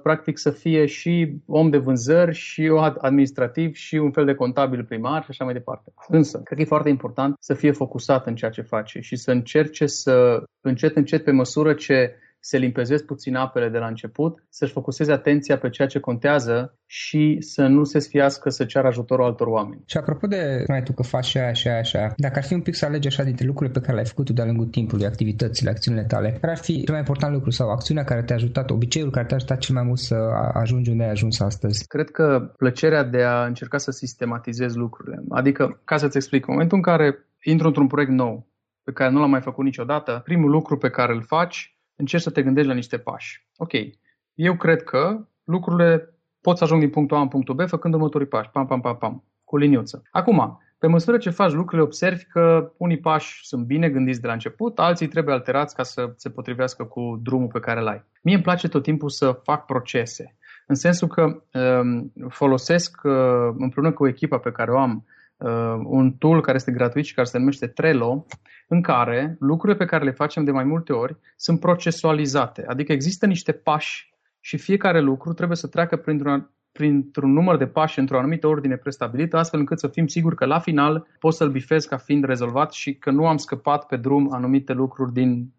practic, 0.03 0.37
să 0.37 0.51
fie 0.51 0.85
și 0.85 1.41
om 1.45 1.69
de 1.69 1.77
vânzări, 1.77 2.33
și 2.33 2.71
administrativ, 2.97 3.73
și 3.73 3.95
un 3.95 4.11
fel 4.11 4.25
de 4.25 4.35
contabil 4.35 4.83
primar 4.83 5.23
și 5.23 5.29
așa 5.29 5.43
mai 5.43 5.53
departe. 5.53 5.93
Însă, 6.07 6.41
cred 6.43 6.57
că 6.57 6.63
e 6.63 6.75
foarte 6.75 6.89
important 6.89 7.35
să 7.39 7.53
fie 7.53 7.71
focusat 7.71 8.27
în 8.27 8.35
ceea 8.35 8.51
ce 8.51 8.61
face 8.61 8.99
și 8.99 9.15
să 9.15 9.31
încerce 9.31 9.85
să, 9.85 10.43
încet, 10.61 10.95
încet, 10.95 11.23
pe 11.23 11.31
măsură 11.31 11.73
ce 11.73 12.15
se 12.41 12.57
limpezesc 12.57 13.05
puțin 13.05 13.35
apele 13.35 13.69
de 13.69 13.77
la 13.77 13.87
început, 13.87 14.43
să-și 14.49 14.71
focuseze 14.71 15.11
atenția 15.11 15.57
pe 15.57 15.69
ceea 15.69 15.87
ce 15.87 15.99
contează 15.99 16.77
și 16.85 17.37
să 17.39 17.67
nu 17.67 17.83
se 17.83 17.99
sfiască 17.99 18.49
să 18.49 18.65
ceară 18.65 18.87
ajutorul 18.87 19.25
altor 19.25 19.47
oameni. 19.47 19.81
Și 19.85 19.97
apropo 19.97 20.27
de, 20.27 20.63
mai 20.67 20.83
tu 20.83 20.93
că 20.93 21.03
faci 21.03 21.25
și 21.25 21.37
aia 21.37 21.53
și 21.53 21.67
aia 21.67 21.81
și 21.81 21.95
aia, 21.95 22.13
dacă 22.17 22.37
ar 22.37 22.43
fi 22.43 22.53
un 22.53 22.61
pic 22.61 22.75
să 22.75 22.85
alegi 22.85 23.07
așa 23.07 23.23
dintre 23.23 23.45
lucrurile 23.45 23.73
pe 23.73 23.81
care 23.81 23.93
le-ai 23.93 24.05
făcut 24.05 24.25
tu 24.25 24.33
de-a 24.33 24.45
lungul 24.45 24.65
timpului, 24.65 25.05
activitățile, 25.05 25.69
acțiunile 25.69 26.03
tale, 26.03 26.37
care 26.41 26.51
ar 26.51 26.57
fi 26.57 26.73
cel 26.73 26.89
mai 26.89 26.99
important 26.99 27.33
lucru 27.33 27.49
sau 27.49 27.69
acțiunea 27.69 28.03
care 28.03 28.23
te-a 28.23 28.35
ajutat, 28.35 28.69
obiceiul 28.69 29.11
care 29.11 29.25
te-a 29.25 29.35
ajutat 29.35 29.57
cel 29.57 29.75
mai 29.75 29.83
mult 29.83 29.99
să 29.99 30.15
ajungi 30.53 30.89
unde 30.89 31.03
ai 31.03 31.09
ajuns 31.09 31.39
astăzi? 31.39 31.87
Cred 31.87 32.09
că 32.09 32.51
plăcerea 32.57 33.03
de 33.03 33.23
a 33.23 33.45
încerca 33.45 33.77
să 33.77 33.91
sistematizezi 33.91 34.77
lucrurile. 34.77 35.23
Adică, 35.29 35.81
ca 35.85 35.97
să-ți 35.97 36.17
explic, 36.17 36.47
în 36.47 36.53
momentul 36.53 36.77
în 36.77 36.83
care 36.83 37.25
intru 37.43 37.67
într-un 37.67 37.87
proiect 37.87 38.11
nou, 38.11 38.47
pe 38.83 38.91
care 38.91 39.11
nu 39.11 39.19
l-am 39.19 39.29
mai 39.29 39.41
făcut 39.41 39.63
niciodată, 39.65 40.21
primul 40.23 40.49
lucru 40.49 40.77
pe 40.77 40.89
care 40.89 41.13
îl 41.13 41.21
faci, 41.21 41.75
încerci 42.01 42.23
să 42.23 42.29
te 42.29 42.43
gândești 42.43 42.69
la 42.69 42.75
niște 42.75 42.97
pași. 42.97 43.47
Ok, 43.57 43.71
eu 44.33 44.55
cred 44.55 44.83
că 44.83 45.27
lucrurile 45.43 46.15
pot 46.41 46.57
să 46.57 46.63
ajung 46.63 46.79
din 46.79 46.89
punctul 46.89 47.17
A 47.17 47.21
în 47.21 47.27
punctul 47.27 47.55
B 47.55 47.67
făcând 47.67 47.93
următorii 47.93 48.27
pași, 48.27 48.49
pam, 48.49 48.65
pam, 48.65 48.81
pam, 48.81 48.97
pam, 48.97 49.23
cu 49.43 49.57
liniuță. 49.57 50.01
Acum, 50.11 50.59
pe 50.79 50.87
măsură 50.87 51.17
ce 51.17 51.29
faci 51.29 51.51
lucrurile, 51.51 51.87
observi 51.87 52.23
că 52.23 52.71
unii 52.77 52.99
pași 52.99 53.39
sunt 53.47 53.65
bine 53.65 53.89
gândiți 53.89 54.21
de 54.21 54.27
la 54.27 54.33
început, 54.33 54.79
alții 54.79 55.07
trebuie 55.07 55.35
alterați 55.35 55.75
ca 55.75 55.83
să 55.83 56.13
se 56.15 56.29
potrivească 56.29 56.83
cu 56.83 57.19
drumul 57.23 57.47
pe 57.47 57.59
care 57.59 57.79
îl 57.79 57.87
ai. 57.87 58.03
Mie 58.21 58.33
îmi 58.33 58.43
place 58.43 58.67
tot 58.67 58.83
timpul 58.83 59.09
să 59.09 59.39
fac 59.43 59.65
procese, 59.65 60.35
în 60.67 60.75
sensul 60.75 61.07
că 61.07 61.23
um, 61.23 62.13
folosesc 62.29 62.99
uh, 63.03 63.13
împreună 63.57 63.91
cu 63.91 64.07
echipa 64.07 64.37
pe 64.37 64.51
care 64.51 64.71
o 64.71 64.77
am 64.77 64.91
uh, 64.91 65.20
un 65.83 66.11
tool 66.11 66.41
care 66.41 66.57
este 66.57 66.71
gratuit 66.71 67.05
și 67.05 67.13
care 67.13 67.27
se 67.27 67.37
numește 67.37 67.67
Trello, 67.67 68.25
în 68.67 68.81
care 68.81 69.35
lucrurile 69.39 69.77
pe 69.77 69.85
care 69.85 70.03
le 70.03 70.11
facem 70.11 70.43
de 70.43 70.51
mai 70.51 70.63
multe 70.63 70.93
ori 70.93 71.17
sunt 71.35 71.59
procesualizate. 71.59 72.65
Adică 72.67 72.91
există 72.91 73.25
niște 73.25 73.51
pași 73.51 74.13
și 74.39 74.57
fiecare 74.57 74.99
lucru 74.99 75.33
trebuie 75.33 75.57
să 75.57 75.67
treacă 75.67 75.97
printr-un, 75.97 76.49
printr-un 76.71 77.31
număr 77.31 77.57
de 77.57 77.67
pași 77.67 77.99
într-o 77.99 78.17
anumită 78.17 78.47
ordine 78.47 78.75
prestabilită, 78.75 79.37
astfel 79.37 79.59
încât 79.59 79.79
să 79.79 79.87
fim 79.87 80.07
siguri 80.07 80.35
că 80.35 80.45
la 80.45 80.59
final 80.59 81.07
pot 81.19 81.33
să-l 81.33 81.51
bifez 81.51 81.85
ca 81.85 81.97
fiind 81.97 82.23
rezolvat 82.23 82.71
și 82.71 82.95
că 82.95 83.11
nu 83.11 83.27
am 83.27 83.37
scăpat 83.37 83.85
pe 83.85 83.97
drum 83.97 84.33
anumite 84.33 84.73
lucruri 84.73 85.13
din, 85.13 85.53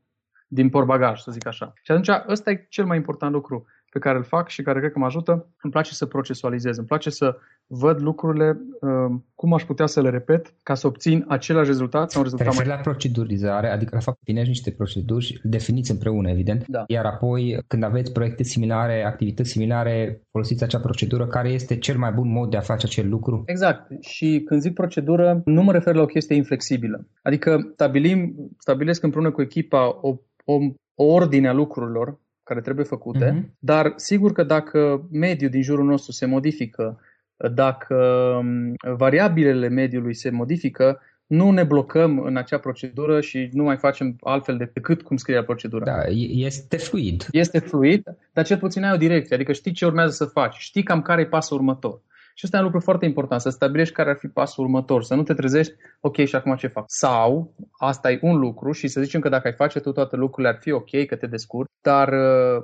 din 0.49 0.69
porbagaj, 0.69 1.21
să 1.21 1.31
zic 1.31 1.47
așa. 1.47 1.73
Și 1.83 1.91
atunci 1.91 2.09
ăsta 2.29 2.51
e 2.51 2.67
cel 2.69 2.85
mai 2.85 2.97
important 2.97 3.33
lucru 3.33 3.67
pe 3.93 3.99
care 3.99 4.17
îl 4.17 4.25
fac 4.25 4.49
și 4.49 4.63
care 4.63 4.79
cred 4.79 4.93
că 4.93 4.99
mă 4.99 5.05
ajută, 5.05 5.47
îmi 5.63 5.73
place 5.73 5.93
să 5.93 6.07
procesualizez, 6.07 6.77
îmi 6.77 6.87
place 6.87 7.11
să 7.11 7.37
văd 7.67 8.01
lucrurile, 8.01 8.61
uh, 8.81 9.17
cum 9.35 9.55
aș 9.55 9.65
putea 9.65 9.87
să 9.87 10.01
le 10.01 10.11
repet 10.11 10.55
ca 10.63 10.75
să 10.75 10.87
obțin 10.87 11.25
același 11.29 11.67
rezultat 11.67 12.11
sau 12.11 12.23
un 12.23 12.29
rezultat 12.31 12.57
mai... 12.57 12.67
la 12.67 12.75
procedurizare, 12.75 13.69
adică 13.69 13.91
la 13.95 14.01
fapt 14.01 14.19
că 14.25 14.33
niște 14.33 14.71
proceduri, 14.71 15.41
definiți 15.43 15.91
împreună, 15.91 16.31
evident, 16.31 16.67
da. 16.67 16.85
iar 16.87 17.05
apoi 17.05 17.59
când 17.67 17.83
aveți 17.83 18.13
proiecte 18.13 18.43
similare, 18.43 19.05
activități 19.05 19.51
similare, 19.51 20.23
folosiți 20.31 20.63
acea 20.63 20.79
procedură, 20.79 21.27
care 21.27 21.49
este 21.49 21.79
cel 21.79 21.99
mai 21.99 22.13
bun 22.13 22.33
mod 22.33 22.51
de 22.51 22.57
a 22.57 22.61
face 22.61 22.87
acel 22.87 23.09
lucru? 23.09 23.43
Exact. 23.47 24.03
Și 24.03 24.43
când 24.47 24.61
zic 24.61 24.75
procedură, 24.75 25.43
nu 25.45 25.63
mă 25.63 25.73
refer 25.73 25.95
la 25.95 26.03
o 26.03 26.07
chestie 26.07 26.37
inflexibilă. 26.37 27.07
Adică 27.23 27.71
stabilim, 27.73 28.35
stabilesc 28.59 29.03
împreună 29.03 29.31
cu 29.31 29.43
echipa 29.43 29.99
o, 30.01 30.17
o, 30.45 30.59
o 30.95 31.05
ordine 31.05 31.49
a 31.49 31.53
lucrurilor 31.53 32.21
care 32.53 32.65
trebuie 32.65 32.85
făcute, 32.85 33.31
uh-huh. 33.31 33.59
dar 33.59 33.93
sigur 33.97 34.33
că 34.33 34.43
dacă 34.43 35.07
mediul 35.11 35.51
din 35.51 35.63
jurul 35.63 35.85
nostru 35.85 36.13
se 36.13 36.27
modifică, 36.27 37.01
dacă 37.55 37.95
um, 38.39 38.75
variabilele 38.97 39.69
mediului 39.69 40.15
se 40.15 40.31
modifică, 40.31 41.01
nu 41.27 41.51
ne 41.51 41.65
blocăm 41.65 42.19
în 42.19 42.37
acea 42.37 42.59
procedură 42.59 43.21
și 43.21 43.49
nu 43.53 43.63
mai 43.63 43.77
facem 43.77 44.17
altfel 44.21 44.57
decât 44.57 45.03
cum 45.03 45.17
scrie 45.17 45.43
procedura. 45.43 45.85
Da, 45.85 46.03
este 46.29 46.77
fluid. 46.77 47.27
Este 47.31 47.59
fluid, 47.59 48.03
dar 48.33 48.45
cel 48.45 48.59
puțin 48.59 48.85
ai 48.85 48.93
o 48.93 48.97
direcție, 48.97 49.35
adică 49.35 49.53
știi 49.53 49.73
ce 49.73 49.87
urmează 49.87 50.13
să 50.13 50.25
faci, 50.25 50.55
știi 50.55 50.83
cam 50.83 51.03
care 51.03 51.21
e 51.21 51.27
pasul 51.27 51.57
următor. 51.57 52.01
Și 52.35 52.45
ăsta 52.45 52.57
e 52.57 52.61
un 52.61 52.67
lucru 52.67 52.81
foarte 52.81 53.05
important, 53.05 53.41
să 53.41 53.51
stabilești 53.51 53.95
care 53.95 54.11
ar 54.11 54.17
fi 54.17 54.29
pasul 54.29 54.65
următor, 54.65 55.03
să 55.03 55.15
nu 55.15 55.23
te 55.23 55.35
trezești, 55.35 55.75
ok, 56.01 56.17
și 56.17 56.35
acum 56.35 56.55
ce 56.55 56.67
fac? 56.67 56.85
Sau, 56.87 57.55
asta 57.79 58.11
e 58.11 58.19
un 58.23 58.39
lucru 58.39 58.73
și 58.73 58.89
să 58.89 59.01
zicem 59.01 59.21
că 59.21 59.29
dacă 59.29 59.47
ai 59.47 59.55
face 59.55 59.81
tu 59.81 59.93
toate 59.93 60.17
lucrurile 60.17 60.53
ar 60.53 60.59
fi 60.61 60.71
ok, 60.71 61.07
că 61.07 61.17
te 61.17 61.27
descurci, 61.27 61.71
dar 61.81 62.09
uh, 62.09 62.62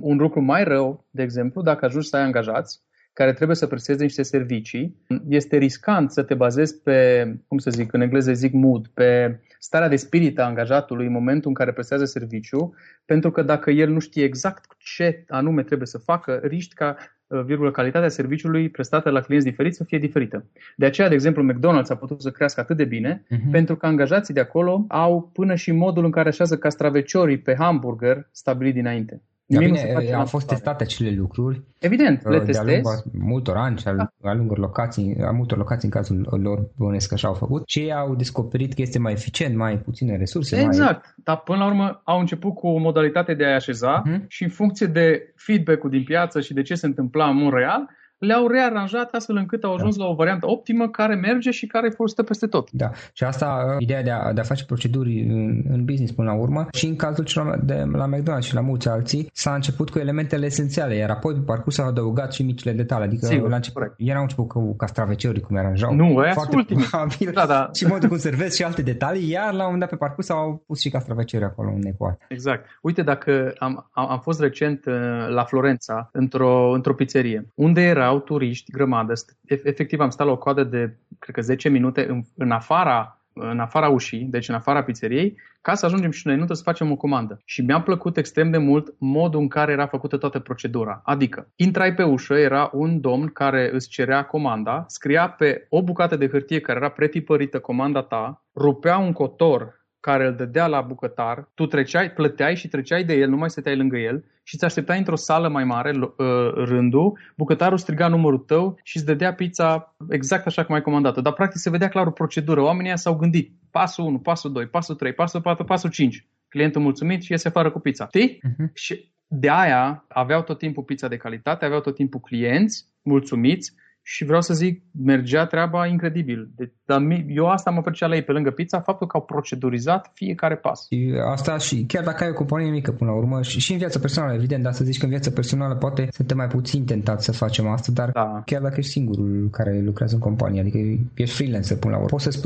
un 0.00 0.16
lucru 0.16 0.40
mai 0.40 0.64
rău, 0.64 1.06
de 1.10 1.22
exemplu, 1.22 1.62
dacă 1.62 1.84
ajungi 1.84 2.08
să 2.08 2.16
ai 2.16 2.22
angajați 2.22 2.84
care 3.12 3.32
trebuie 3.32 3.56
să 3.56 3.66
presteze 3.66 4.02
niște 4.02 4.22
servicii, 4.22 5.02
este 5.28 5.56
riscant 5.56 6.10
să 6.10 6.22
te 6.22 6.34
bazezi 6.34 6.82
pe, 6.82 7.26
cum 7.48 7.58
să 7.58 7.70
zic, 7.70 7.92
în 7.92 8.00
engleză 8.00 8.32
zic 8.32 8.52
mood, 8.52 8.86
pe 8.86 9.40
starea 9.58 9.88
de 9.88 9.96
spirit 9.96 10.38
a 10.38 10.44
angajatului 10.44 11.06
în 11.06 11.12
momentul 11.12 11.48
în 11.48 11.54
care 11.54 11.72
prestează 11.72 12.04
serviciu, 12.04 12.74
pentru 13.04 13.30
că 13.30 13.42
dacă 13.42 13.70
el 13.70 13.90
nu 13.90 13.98
știe 13.98 14.24
exact 14.24 14.74
ce 14.78 15.24
anume 15.28 15.62
trebuie 15.62 15.86
să 15.86 15.98
facă, 15.98 16.40
riști 16.42 16.74
ca 16.74 16.96
Uh, 16.98 17.15
virgulă, 17.44 17.70
calitatea 17.70 18.08
serviciului 18.08 18.68
prestată 18.68 19.10
la 19.10 19.20
clienți 19.20 19.46
diferiți 19.46 19.76
să 19.76 19.84
fie 19.84 19.98
diferită. 19.98 20.44
De 20.76 20.86
aceea, 20.86 21.08
de 21.08 21.14
exemplu, 21.14 21.52
McDonald's 21.52 21.88
a 21.88 21.96
putut 21.96 22.22
să 22.22 22.30
crească 22.30 22.60
atât 22.60 22.76
de 22.76 22.84
bine, 22.84 23.24
uh-huh. 23.24 23.50
pentru 23.50 23.76
că 23.76 23.86
angajații 23.86 24.34
de 24.34 24.40
acolo 24.40 24.84
au 24.88 25.30
până 25.32 25.54
și 25.54 25.72
modul 25.72 26.04
în 26.04 26.10
care 26.10 26.28
așează 26.28 26.58
castraveciorii 26.58 27.38
pe 27.38 27.54
hamburger 27.58 28.28
stabilit 28.30 28.74
dinainte. 28.74 29.22
Da, 29.48 29.58
bine, 29.58 30.12
au 30.14 30.26
fost 30.26 30.46
testate 30.46 30.82
acele 30.82 31.10
lucruri. 31.10 31.62
Evident, 31.78 32.28
le 32.28 32.40
testezi. 32.40 32.64
De-a 32.64 32.74
lungul 32.74 33.02
multor 33.12 33.56
ani 33.56 33.78
și 33.78 33.88
al, 33.88 34.10
da. 34.20 34.32
lungul 34.32 34.58
locații, 34.58 35.16
a 35.26 35.30
multor 35.30 35.58
locații 35.58 35.88
în 35.88 35.90
cazul 35.90 36.38
lor 36.42 36.70
bănesc 36.76 37.08
că 37.08 37.14
așa 37.14 37.28
au 37.28 37.34
făcut 37.34 37.62
și 37.66 37.78
ei 37.78 37.92
au 37.92 38.14
descoperit 38.14 38.74
că 38.74 38.82
este 38.82 38.98
mai 38.98 39.12
eficient, 39.12 39.56
mai 39.56 39.78
puține 39.78 40.16
resurse. 40.16 40.60
Exact, 40.60 41.04
mai... 41.04 41.14
dar 41.24 41.36
până 41.36 41.58
la 41.58 41.66
urmă 41.66 42.00
au 42.04 42.20
început 42.20 42.54
cu 42.54 42.66
o 42.66 42.78
modalitate 42.78 43.34
de 43.34 43.44
a 43.44 43.54
așeza 43.54 44.02
uh-huh. 44.02 44.26
și 44.28 44.42
în 44.42 44.48
funcție 44.48 44.86
de 44.86 45.32
feedback-ul 45.36 45.90
din 45.90 46.04
piață 46.04 46.40
și 46.40 46.54
de 46.54 46.62
ce 46.62 46.74
se 46.74 46.86
întâmpla 46.86 47.28
în 47.28 47.36
mod 47.36 47.52
real, 47.52 47.88
le-au 48.18 48.46
rearanjat 48.46 49.14
astfel 49.14 49.36
încât 49.36 49.64
au 49.64 49.74
ajuns 49.74 49.96
da. 49.96 50.04
la 50.04 50.10
o 50.10 50.14
variantă 50.14 50.46
optimă 50.48 50.88
care 50.88 51.14
merge 51.14 51.50
și 51.50 51.66
care 51.66 51.88
folosită 51.88 52.22
peste 52.22 52.46
tot. 52.46 52.70
Da, 52.70 52.90
și 53.12 53.24
asta, 53.24 53.76
ideea 53.78 54.02
de 54.02 54.10
a, 54.10 54.32
de 54.32 54.40
a 54.40 54.44
face 54.44 54.64
proceduri 54.64 55.20
în, 55.20 55.62
în 55.68 55.84
business 55.84 56.12
până 56.12 56.30
la 56.30 56.36
urmă 56.36 56.66
și 56.72 56.86
în 56.86 56.96
cazul 56.96 57.24
celor 57.24 57.58
de 57.62 57.84
la 57.92 58.08
McDonald's 58.08 58.46
și 58.46 58.54
la 58.54 58.60
mulți 58.60 58.88
alții 58.88 59.30
s-a 59.32 59.54
început 59.54 59.90
cu 59.90 59.98
elementele 59.98 60.46
esențiale, 60.46 60.94
iar 60.94 61.10
apoi 61.10 61.34
pe 61.34 61.40
parcurs 61.40 61.74
s-au 61.74 61.86
adăugat 61.86 62.32
și 62.32 62.42
micile 62.42 62.72
detalii, 62.72 63.06
adică 63.06 63.26
Sigur, 63.26 63.48
la 63.48 63.56
început, 63.56 63.94
erau 63.96 64.22
început 64.22 64.48
cu 64.48 64.76
castraveciorii 64.76 65.40
cum 65.40 65.56
aranjau. 65.56 65.94
Nu, 65.94 66.24
e 66.24 66.32
foarte 66.32 66.64
probabil, 66.66 67.30
da, 67.34 67.46
da. 67.46 67.70
și 67.74 67.86
modul 67.86 68.08
cum 68.08 68.18
servesc 68.18 68.56
și 68.56 68.62
alte 68.62 68.82
detalii, 68.82 69.30
iar 69.30 69.52
la 69.52 69.58
un 69.58 69.62
moment 69.62 69.80
dat 69.80 69.88
pe 69.88 69.96
parcurs 69.96 70.28
au 70.28 70.62
pus 70.66 70.80
și 70.80 70.90
castraveciori 70.90 71.44
acolo 71.44 71.72
în 71.74 71.86
ecuat. 71.86 72.20
Exact. 72.28 72.64
Uite, 72.82 73.02
dacă 73.02 73.52
am, 73.58 73.90
am, 73.92 74.10
am 74.10 74.20
fost 74.20 74.40
recent 74.40 74.84
uh, 74.86 74.94
la 75.28 75.44
Florența, 75.44 76.08
într-o, 76.12 76.72
într-o 76.72 76.94
pizzerie, 76.94 77.46
unde 77.54 77.92
erau 78.06 78.20
turiști 78.20 78.70
grămadă. 78.70 79.12
Efectiv 79.44 80.00
am 80.00 80.10
stat 80.10 80.26
la 80.26 80.32
o 80.32 80.38
coadă 80.38 80.64
de, 80.64 80.96
cred 81.18 81.34
că 81.34 81.40
10 81.40 81.68
minute 81.68 82.06
în, 82.08 82.22
în 82.36 82.50
afara 82.50 83.20
în 83.38 83.58
afara 83.58 83.88
ușii, 83.88 84.24
deci 84.24 84.48
în 84.48 84.54
afara 84.54 84.82
pizzeriei, 84.82 85.38
ca 85.60 85.74
să 85.74 85.86
ajungem 85.86 86.10
și 86.10 86.26
noi 86.26 86.36
nu 86.36 86.46
să 86.46 86.62
facem 86.62 86.90
o 86.90 86.96
comandă. 86.96 87.40
Și 87.44 87.62
mi-a 87.62 87.80
plăcut 87.80 88.16
extrem 88.16 88.50
de 88.50 88.58
mult 88.58 88.94
modul 88.98 89.40
în 89.40 89.48
care 89.48 89.72
era 89.72 89.86
făcută 89.86 90.16
toată 90.16 90.38
procedura. 90.38 91.00
Adică, 91.04 91.52
intrai 91.56 91.94
pe 91.94 92.02
ușă, 92.02 92.34
era 92.34 92.70
un 92.72 93.00
domn 93.00 93.26
care 93.28 93.70
îți 93.72 93.88
cerea 93.88 94.24
comanda, 94.24 94.84
scria 94.86 95.28
pe 95.28 95.66
o 95.68 95.82
bucată 95.82 96.16
de 96.16 96.28
hârtie 96.28 96.60
care 96.60 96.78
era 96.78 96.88
pretipărită 96.88 97.58
comanda 97.58 98.02
ta, 98.02 98.44
rupea 98.54 98.98
un 98.98 99.12
cotor 99.12 99.85
care 100.00 100.26
îl 100.26 100.34
dădea 100.34 100.66
la 100.66 100.80
bucătar, 100.80 101.48
tu 101.54 101.66
treceai, 101.66 102.10
plăteai 102.10 102.56
și 102.56 102.68
treceai 102.68 103.04
de 103.04 103.14
el, 103.14 103.28
nu 103.28 103.36
mai 103.36 103.50
stăteai 103.50 103.76
lângă 103.76 103.96
el 103.96 104.24
și 104.42 104.54
îți 104.54 104.64
așteptai 104.64 104.98
într-o 104.98 105.16
sală 105.16 105.48
mai 105.48 105.64
mare 105.64 105.92
uh, 105.98 106.08
rândul, 106.54 107.18
bucătarul 107.36 107.78
striga 107.78 108.08
numărul 108.08 108.38
tău 108.38 108.78
și 108.82 108.96
îți 108.96 109.06
dădea 109.06 109.34
pizza 109.34 109.96
exact 110.10 110.46
așa 110.46 110.64
cum 110.64 110.74
ai 110.74 110.80
comandat-o. 110.82 111.20
Dar 111.20 111.32
practic 111.32 111.60
se 111.60 111.70
vedea 111.70 111.88
clar 111.88 112.06
o 112.06 112.10
procedură. 112.10 112.60
Oamenii 112.60 112.98
s-au 112.98 113.16
gândit 113.16 113.52
pasul 113.70 114.04
1, 114.04 114.18
pasul 114.18 114.52
2, 114.52 114.66
pasul 114.66 114.94
3, 114.94 115.12
pasul 115.12 115.40
4, 115.40 115.64
pasul 115.64 115.90
5. 115.90 116.26
Clientul 116.48 116.82
mulțumit 116.82 117.22
și 117.22 117.32
iese 117.32 117.48
afară 117.48 117.70
cu 117.70 117.78
pizza. 117.78 118.06
Știi? 118.06 118.38
Uh-huh. 118.38 118.72
Și 118.74 119.12
de 119.26 119.50
aia 119.50 120.04
aveau 120.08 120.42
tot 120.42 120.58
timpul 120.58 120.82
pizza 120.82 121.08
de 121.08 121.16
calitate, 121.16 121.64
aveau 121.64 121.80
tot 121.80 121.94
timpul 121.94 122.20
clienți 122.20 122.84
mulțumiți 123.02 123.74
și 124.08 124.24
vreau 124.24 124.40
să 124.40 124.54
zic, 124.54 124.82
mergea 125.04 125.46
treaba 125.46 125.86
incredibil. 125.86 126.50
De, 126.56 126.72
dar 126.84 127.00
eu 127.28 127.46
asta 127.46 127.70
mă 127.70 127.82
făcea 127.82 128.06
la 128.06 128.14
ei 128.14 128.22
pe 128.22 128.32
lângă 128.32 128.50
pizza, 128.50 128.80
faptul 128.80 129.06
că 129.06 129.16
au 129.16 129.22
procedurizat 129.22 130.10
fiecare 130.14 130.56
pas. 130.56 130.88
Asta 131.30 131.58
și 131.58 131.84
chiar 131.88 132.04
dacă 132.04 132.24
ai 132.24 132.30
o 132.30 132.32
companie 132.32 132.70
mică 132.70 132.92
până 132.92 133.10
la 133.10 133.16
urmă 133.16 133.42
și, 133.42 133.60
și 133.60 133.72
în 133.72 133.78
viața 133.78 133.98
personală, 133.98 134.34
evident, 134.34 134.62
dar 134.62 134.72
să 134.72 134.84
zici 134.84 134.98
că 134.98 135.04
în 135.04 135.10
viața 135.10 135.30
personală 135.30 135.74
poate 135.74 136.08
suntem 136.10 136.36
mai 136.36 136.46
puțin 136.46 136.84
tentați 136.84 137.24
să 137.24 137.32
facem 137.32 137.66
asta, 137.66 137.92
dar 137.92 138.10
da. 138.10 138.42
chiar 138.44 138.62
dacă 138.62 138.74
ești 138.78 138.90
singurul 138.90 139.48
care 139.50 139.80
lucrează 139.84 140.14
în 140.14 140.20
companie, 140.20 140.60
adică 140.60 140.78
ești 141.14 141.34
freelancer 141.34 141.76
până 141.76 141.92
la 141.92 141.98
urmă, 141.98 142.10
poți 142.10 142.24
să-ți 142.24 142.40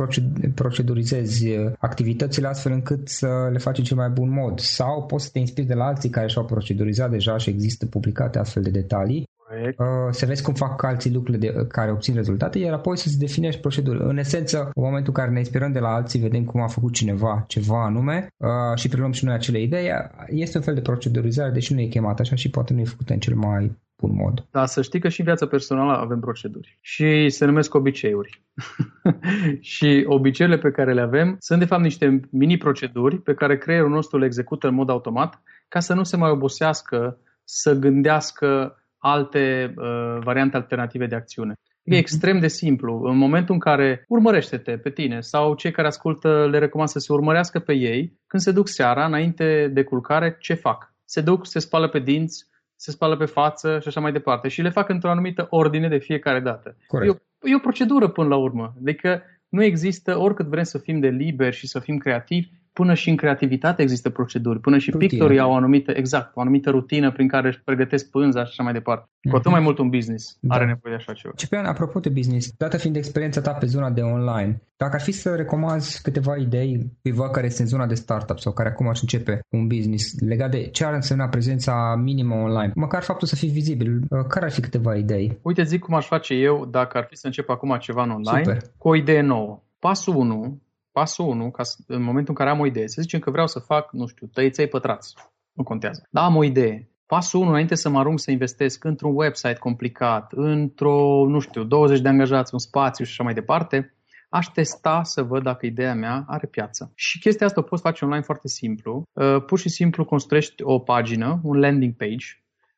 procedurizezi 0.54 1.46
activitățile 1.78 2.46
astfel 2.46 2.72
încât 2.72 3.08
să 3.08 3.48
le 3.52 3.58
faci 3.58 3.78
în 3.78 3.84
cel 3.84 3.96
mai 3.96 4.08
bun 4.08 4.30
mod 4.30 4.58
sau 4.58 5.06
poți 5.06 5.24
să 5.24 5.30
te 5.32 5.38
inspiri 5.38 5.66
de 5.66 5.74
la 5.74 5.84
alții 5.84 6.10
care 6.10 6.26
și-au 6.26 6.44
procedurizat 6.44 7.10
deja 7.10 7.36
și 7.36 7.50
există 7.50 7.86
publicate 7.86 8.38
astfel 8.38 8.62
de 8.62 8.70
detalii 8.70 9.28
uh, 9.50 9.86
să 10.10 10.26
vezi 10.26 10.42
cum 10.42 10.54
fac 10.54 10.82
alții 10.82 11.12
lucrurile 11.12 11.50
de, 11.50 11.66
care 11.66 11.90
obțin 11.90 12.14
rezultate, 12.14 12.58
iar 12.58 12.72
apoi 12.72 12.96
să-ți 12.96 13.18
definești 13.18 13.60
proceduri. 13.60 14.02
În 14.02 14.18
esență, 14.18 14.58
în 14.74 14.82
momentul 14.82 15.12
în 15.16 15.22
care 15.22 15.30
ne 15.30 15.38
inspirăm 15.38 15.72
de 15.72 15.78
la 15.78 15.94
alții, 15.94 16.20
vedem 16.20 16.44
cum 16.44 16.60
a 16.60 16.66
făcut 16.66 16.92
cineva 16.92 17.44
ceva 17.46 17.84
anume 17.84 18.26
uh, 18.36 18.48
și 18.74 18.88
preluăm 18.88 19.12
și 19.12 19.24
noi 19.24 19.34
acele 19.34 19.60
idei, 19.60 19.90
este 20.26 20.56
un 20.56 20.62
fel 20.62 20.74
de 20.74 20.80
procedurizare, 20.80 21.50
deși 21.50 21.74
nu 21.74 21.80
e 21.80 21.86
chemat 21.86 22.20
așa 22.20 22.34
și 22.34 22.50
poate 22.50 22.72
nu 22.72 22.80
e 22.80 22.84
făcută 22.84 23.12
în 23.12 23.18
cel 23.18 23.34
mai 23.34 23.78
bun 24.00 24.14
mod. 24.14 24.46
Da, 24.50 24.66
să 24.66 24.82
știi 24.82 25.00
că 25.00 25.08
și 25.08 25.20
în 25.20 25.26
viața 25.26 25.46
personală 25.46 25.92
avem 25.92 26.20
proceduri 26.20 26.78
și 26.80 27.28
se 27.28 27.44
numesc 27.44 27.74
obiceiuri. 27.74 28.42
și 29.74 30.04
obiceiurile 30.06 30.62
pe 30.62 30.70
care 30.70 30.92
le 30.92 31.00
avem 31.00 31.36
sunt 31.38 31.58
de 31.58 31.64
fapt 31.64 31.82
niște 31.82 32.20
mini-proceduri 32.30 33.20
pe 33.20 33.34
care 33.34 33.58
creierul 33.58 33.90
nostru 33.90 34.18
le 34.18 34.24
execută 34.24 34.66
în 34.66 34.74
mod 34.74 34.90
automat 34.90 35.42
ca 35.68 35.80
să 35.80 35.94
nu 35.94 36.02
se 36.02 36.16
mai 36.16 36.30
obosească 36.30 37.18
să 37.44 37.74
gândească 37.74 38.79
alte 39.00 39.74
uh, 39.76 40.18
variante 40.22 40.56
alternative 40.56 41.06
de 41.06 41.14
acțiune. 41.14 41.54
E 41.82 41.90
mhm. 41.90 41.98
extrem 41.98 42.38
de 42.38 42.48
simplu. 42.48 43.02
În 43.04 43.16
momentul 43.16 43.54
în 43.54 43.60
care 43.60 44.04
urmărește-te 44.08 44.76
pe 44.76 44.90
tine 44.90 45.20
sau 45.20 45.54
cei 45.54 45.70
care 45.70 45.86
ascultă 45.86 46.48
le 46.50 46.58
recomand 46.58 46.88
să 46.88 46.98
se 46.98 47.12
urmărească 47.12 47.58
pe 47.58 47.72
ei, 47.72 48.18
când 48.26 48.42
se 48.42 48.52
duc 48.52 48.68
seara, 48.68 49.06
înainte 49.06 49.70
de 49.72 49.82
culcare, 49.82 50.36
ce 50.40 50.54
fac? 50.54 50.94
Se 51.04 51.20
duc, 51.20 51.46
se 51.46 51.58
spală 51.58 51.88
pe 51.88 51.98
dinți, 51.98 52.46
se 52.76 52.90
spală 52.90 53.16
pe 53.16 53.24
față 53.24 53.78
și 53.80 53.88
așa 53.88 54.00
mai 54.00 54.12
departe. 54.12 54.48
Și 54.48 54.62
le 54.62 54.70
fac 54.70 54.88
într-o 54.88 55.10
anumită 55.10 55.46
ordine 55.50 55.88
de 55.88 55.98
fiecare 55.98 56.40
dată. 56.40 56.76
Corect. 56.86 57.14
E 57.14 57.18
o, 57.42 57.48
e 57.48 57.54
o 57.54 57.58
procedură 57.58 58.08
până 58.08 58.28
la 58.28 58.36
urmă. 58.36 58.74
Adică 58.80 59.22
nu 59.48 59.62
există, 59.62 60.18
oricât 60.18 60.46
vrem 60.46 60.62
să 60.62 60.78
fim 60.78 61.00
de 61.00 61.08
liberi 61.08 61.56
și 61.56 61.66
să 61.66 61.78
fim 61.78 61.96
creativi, 61.96 62.48
până 62.72 62.94
și 62.94 63.10
în 63.10 63.16
creativitate 63.16 63.82
există 63.82 64.10
proceduri, 64.10 64.60
până 64.60 64.78
și 64.78 64.90
Rutină. 64.90 65.08
pictorii 65.08 65.38
au 65.38 65.50
o 65.50 65.54
anumită, 65.54 65.92
exact, 65.94 66.36
o 66.36 66.40
anumită 66.40 66.70
rutină 66.70 67.12
prin 67.12 67.28
care 67.28 67.48
își 67.48 67.60
pregătesc 67.64 68.10
pânza 68.10 68.40
și 68.44 68.50
așa 68.50 68.62
mai 68.62 68.72
departe. 68.72 69.08
Cu 69.30 69.36
atât 69.36 69.44
mhm. 69.44 69.54
mai 69.54 69.60
mult 69.60 69.78
un 69.78 69.88
business 69.88 70.36
da. 70.40 70.54
are 70.54 70.64
nevoie 70.64 70.94
de 70.94 71.00
așa 71.00 71.12
ceva. 71.12 71.34
Ciprian, 71.36 71.64
apropo 71.64 72.00
de 72.00 72.08
business, 72.08 72.52
dată 72.56 72.76
fiind 72.76 72.96
experiența 72.96 73.40
ta 73.40 73.52
pe 73.52 73.66
zona 73.66 73.90
de 73.90 74.00
online, 74.00 74.62
dacă 74.76 74.94
ar 74.94 75.00
fi 75.00 75.12
să 75.12 75.34
recomanzi 75.34 76.02
câteva 76.02 76.36
idei 76.36 76.90
cuiva 77.02 77.30
care 77.30 77.46
este 77.46 77.62
în 77.62 77.68
zona 77.68 77.86
de 77.86 77.94
startup 77.94 78.38
sau 78.38 78.52
care 78.52 78.68
acum 78.68 78.88
aș 78.88 79.00
începe 79.00 79.40
un 79.48 79.66
business 79.66 80.20
legat 80.20 80.50
de 80.50 80.66
ce 80.66 80.84
ar 80.84 80.94
însemna 80.94 81.28
prezența 81.28 81.94
minimă 82.02 82.34
online, 82.34 82.72
măcar 82.74 83.02
faptul 83.02 83.26
să 83.26 83.36
fii 83.36 83.48
vizibil, 83.48 84.00
uh, 84.10 84.24
care 84.28 84.44
ar 84.44 84.50
fi 84.50 84.60
câteva 84.60 84.94
idei? 84.94 85.38
Uite, 85.42 85.62
zic 85.62 85.80
cum 85.80 85.94
aș 85.94 86.06
face 86.06 86.34
eu 86.34 86.66
dacă 86.70 86.98
ar 86.98 87.06
fi 87.08 87.16
să 87.16 87.26
încep 87.26 87.48
acum 87.48 87.76
ceva 87.80 88.02
în 88.02 88.10
online 88.10 88.42
Super. 88.42 88.62
cu 88.78 88.88
o 88.88 88.96
idee 88.96 89.20
nouă. 89.20 89.62
Pasul 89.78 90.16
1 90.16 90.60
pasul 91.00 91.26
1, 91.26 91.50
ca 91.50 91.62
să, 91.62 91.76
în 91.86 92.02
momentul 92.02 92.28
în 92.28 92.34
care 92.34 92.50
am 92.50 92.60
o 92.60 92.66
idee, 92.66 92.88
să 92.88 93.00
zicem 93.00 93.20
că 93.20 93.30
vreau 93.30 93.46
să 93.46 93.58
fac, 93.58 93.92
nu 93.92 94.06
știu, 94.06 94.26
tăiței 94.26 94.68
pătrați. 94.68 95.14
Nu 95.52 95.62
contează. 95.62 96.06
Da, 96.10 96.24
am 96.24 96.36
o 96.36 96.44
idee. 96.44 96.90
Pasul 97.06 97.40
1, 97.40 97.48
înainte 97.48 97.74
să 97.74 97.88
mă 97.88 97.98
arunc 97.98 98.20
să 98.20 98.30
investesc 98.30 98.84
într-un 98.84 99.12
website 99.14 99.58
complicat, 99.58 100.32
într-o, 100.32 101.26
nu 101.26 101.38
știu, 101.38 101.64
20 101.64 102.00
de 102.00 102.08
angajați, 102.08 102.50
un 102.52 102.58
spațiu 102.58 103.04
și 103.04 103.10
așa 103.10 103.22
mai 103.22 103.34
departe, 103.34 103.94
aș 104.28 104.46
testa 104.46 105.02
să 105.02 105.22
văd 105.22 105.42
dacă 105.42 105.66
ideea 105.66 105.94
mea 105.94 106.24
are 106.26 106.46
piață. 106.46 106.92
Și 106.94 107.18
chestia 107.18 107.46
asta 107.46 107.60
o 107.60 107.62
poți 107.62 107.82
face 107.82 108.04
online 108.04 108.24
foarte 108.24 108.48
simplu. 108.48 109.02
Uh, 109.12 109.44
pur 109.46 109.58
și 109.58 109.68
simplu 109.68 110.04
construiești 110.04 110.62
o 110.62 110.78
pagină, 110.78 111.40
un 111.42 111.58
landing 111.58 111.94
page. 111.96 112.26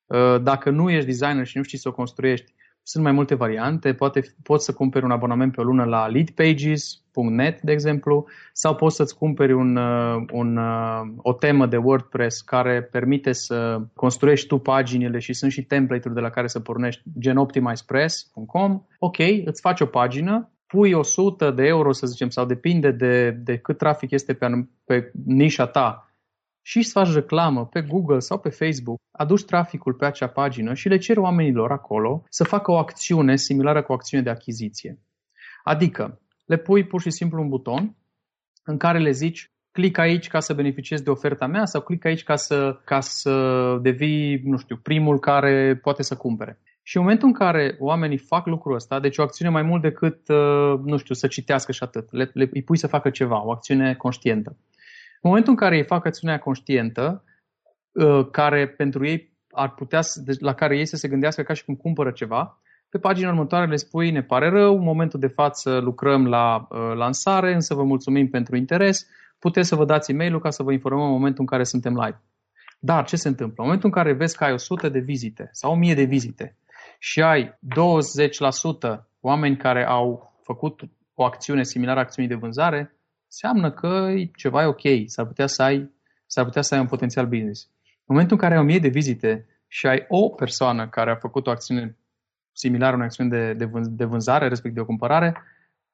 Uh, 0.07 0.43
dacă 0.43 0.71
nu 0.71 0.91
ești 0.91 1.07
designer 1.07 1.47
și 1.47 1.57
nu 1.57 1.63
știi 1.63 1.79
să 1.79 1.89
o 1.89 1.93
construiești, 1.93 2.53
sunt 2.83 3.05
mai 3.05 3.13
multe 3.13 3.35
variante, 3.35 3.95
poate, 3.95 4.35
poți 4.43 4.65
să 4.65 4.73
cumperi 4.73 5.05
un 5.05 5.11
abonament 5.11 5.55
pe 5.55 5.61
o 5.61 5.65
lună 5.65 5.85
la 5.85 6.07
leadpages.net, 6.07 7.61
de 7.61 7.73
exemplu, 7.73 8.27
sau 8.53 8.75
poți 8.75 8.97
să-ți 8.97 9.17
cumperi 9.17 9.53
un, 9.53 9.77
uh, 9.77 10.25
un, 10.33 10.57
uh, 10.57 11.01
o 11.17 11.33
temă 11.33 11.67
de 11.67 11.77
WordPress 11.77 12.41
care 12.41 12.83
permite 12.83 13.33
să 13.33 13.81
construiești 13.95 14.47
tu 14.47 14.59
paginile 14.59 15.19
și 15.19 15.33
sunt 15.33 15.53
și 15.53 15.63
template-uri 15.63 16.15
de 16.15 16.21
la 16.21 16.31
care 16.31 16.47
să 16.47 16.61
pornești, 16.61 17.03
gen 17.19 17.37
optimizepress.com. 17.37 18.83
Ok, 18.99 19.19
îți 19.45 19.61
faci 19.61 19.81
o 19.81 19.87
pagină, 19.87 20.51
pui 20.67 20.93
100 20.93 21.51
de 21.51 21.67
euro, 21.67 21.93
să 21.93 22.07
zicem, 22.07 22.29
sau 22.29 22.45
depinde 22.45 22.91
de, 22.91 23.31
de 23.31 23.57
cât 23.57 23.79
trafic 23.79 24.11
este 24.11 24.35
pe, 24.35 24.47
pe 24.85 25.11
nișa 25.27 25.67
ta, 25.67 26.12
și 26.63 26.79
îți 26.79 26.93
faci 26.93 27.13
reclamă 27.13 27.67
pe 27.67 27.83
Google 27.83 28.19
sau 28.19 28.39
pe 28.39 28.49
Facebook, 28.49 29.01
aduci 29.11 29.45
traficul 29.45 29.95
pe 29.95 30.07
acea 30.07 30.29
pagină 30.29 30.75
și 30.75 30.89
le 30.89 30.99
ceri 30.99 31.19
oamenilor 31.19 31.71
acolo 31.71 32.25
să 32.29 32.45
facă 32.45 32.71
o 32.71 32.77
acțiune 32.77 33.37
similară 33.37 33.83
cu 33.83 33.93
o 33.93 33.95
acțiune 33.95 34.23
de 34.23 34.31
achiziție. 34.31 34.99
Adică 35.65 36.21
le 36.45 36.57
pui 36.57 36.87
pur 36.87 37.01
și 37.01 37.11
simplu 37.11 37.43
un 37.43 37.49
buton 37.49 37.97
în 38.65 38.77
care 38.77 38.99
le 38.99 39.11
zici 39.11 39.51
clic 39.73 39.99
aici 39.99 40.29
ca 40.29 40.41
să 40.41 40.55
beneficiezi 40.55 41.05
de 41.05 41.11
oferta 41.11 41.47
mea 41.47 41.65
sau 41.65 41.81
clic 41.81 42.05
aici 42.05 42.23
ca 42.23 42.37
să, 42.37 42.81
ca 42.85 43.01
să 43.01 43.79
devii, 43.83 44.41
nu 44.45 44.57
știu, 44.57 44.77
primul 44.77 45.19
care 45.19 45.77
poate 45.83 46.03
să 46.03 46.17
cumpere. 46.17 46.59
Și 46.83 46.97
în 46.97 47.03
momentul 47.03 47.29
în 47.29 47.35
care 47.35 47.77
oamenii 47.79 48.19
fac 48.19 48.47
lucrul 48.47 48.75
ăsta, 48.75 49.01
deci 49.01 49.19
o 49.19 49.23
acțiune 49.23 49.51
mai 49.51 49.63
mult 49.63 49.83
decât, 49.83 50.29
uh, 50.29 50.79
nu 50.85 50.97
știu, 50.97 51.15
să 51.15 51.27
citească 51.27 51.73
și 51.73 51.83
atât, 51.83 52.13
le, 52.13 52.31
le, 52.33 52.49
îi 52.53 52.63
pui 52.63 52.79
să 52.79 52.87
facă 52.87 53.11
ceva, 53.11 53.45
o 53.45 53.51
acțiune 53.51 53.95
conștientă. 53.95 54.57
În 55.25 55.31
momentul 55.31 55.53
în 55.53 55.59
care 55.59 55.77
ei 55.77 55.85
fac 55.85 56.07
acțiunea 56.07 56.39
conștientă, 56.39 57.25
uh, 57.93 58.27
care 58.31 58.69
pentru 58.69 59.07
ei 59.07 59.33
ar 59.51 59.75
putea, 59.75 60.01
deci 60.25 60.41
la 60.41 60.55
care 60.55 60.77
ei 60.77 60.87
să 60.87 60.97
se 60.97 61.09
gândească 61.09 61.43
ca 61.43 61.53
și 61.53 61.65
cum 61.65 61.75
cumpără 61.75 62.11
ceva, 62.11 62.59
pe 62.89 62.99
pagina 62.99 63.29
următoare 63.29 63.67
le 63.67 63.77
spui, 63.77 64.11
ne 64.11 64.23
pare 64.23 64.49
rău, 64.49 64.77
în 64.77 64.83
momentul 64.83 65.21
de 65.21 65.27
față 65.27 65.79
lucrăm 65.79 66.27
la 66.27 66.57
uh, 66.57 66.93
lansare, 66.95 67.55
însă 67.55 67.75
vă 67.75 67.83
mulțumim 67.83 68.29
pentru 68.29 68.57
interes, 68.57 69.07
puteți 69.39 69.69
să 69.69 69.77
vă 69.77 69.85
dați 69.85 70.11
e 70.11 70.15
mail 70.15 70.41
ca 70.41 70.51
să 70.51 70.63
vă 70.63 70.73
informăm 70.73 71.07
în 71.07 71.13
momentul 71.13 71.41
în 71.41 71.47
care 71.47 71.65
suntem 71.65 71.95
live. 71.95 72.21
Dar 72.79 73.05
ce 73.05 73.17
se 73.17 73.29
întâmplă? 73.29 73.55
În 73.57 73.65
momentul 73.65 73.89
în 73.89 73.95
care 73.95 74.13
vezi 74.13 74.37
că 74.37 74.45
ai 74.45 74.53
100 74.53 74.89
de 74.89 74.99
vizite 74.99 75.49
sau 75.53 75.73
1000 75.73 75.95
de 75.95 76.03
vizite 76.03 76.57
și 76.99 77.23
ai 77.23 77.59
20% 78.95 79.05
oameni 79.21 79.57
care 79.57 79.87
au 79.87 80.35
făcut 80.43 80.81
o 81.15 81.25
acțiune 81.25 81.63
similară 81.63 82.01
acțiunii 82.01 82.31
de 82.31 82.37
vânzare, 82.37 82.97
înseamnă 83.33 83.71
că 83.71 84.15
ceva 84.37 84.63
e 84.63 84.67
ok, 84.67 84.81
s-ar 85.07 85.27
putea 85.27 85.47
să 85.47 85.63
ai, 85.63 85.91
s-ar 86.27 86.45
putea 86.45 86.63
să 86.63 86.75
ai 86.75 86.81
un 86.81 86.87
potențial 86.87 87.27
business. 87.27 87.69
În 87.83 88.15
momentul 88.15 88.37
în 88.37 88.43
care 88.43 88.55
ai 88.55 88.61
o 88.61 88.65
mie 88.65 88.79
de 88.79 88.89
vizite 88.89 89.47
și 89.67 89.87
ai 89.87 90.05
o 90.09 90.29
persoană 90.29 90.89
care 90.89 91.11
a 91.11 91.15
făcut 91.17 91.47
o 91.47 91.51
acțiune 91.51 91.97
similară 92.53 92.95
unei 92.95 93.07
acțiuni 93.07 93.31
de, 93.31 93.53
de, 93.53 93.65
vânz, 93.65 93.89
de 93.89 94.05
vânzare, 94.05 94.49
respectiv 94.49 94.75
de 94.75 94.81
o 94.81 94.85
cumpărare, 94.85 95.37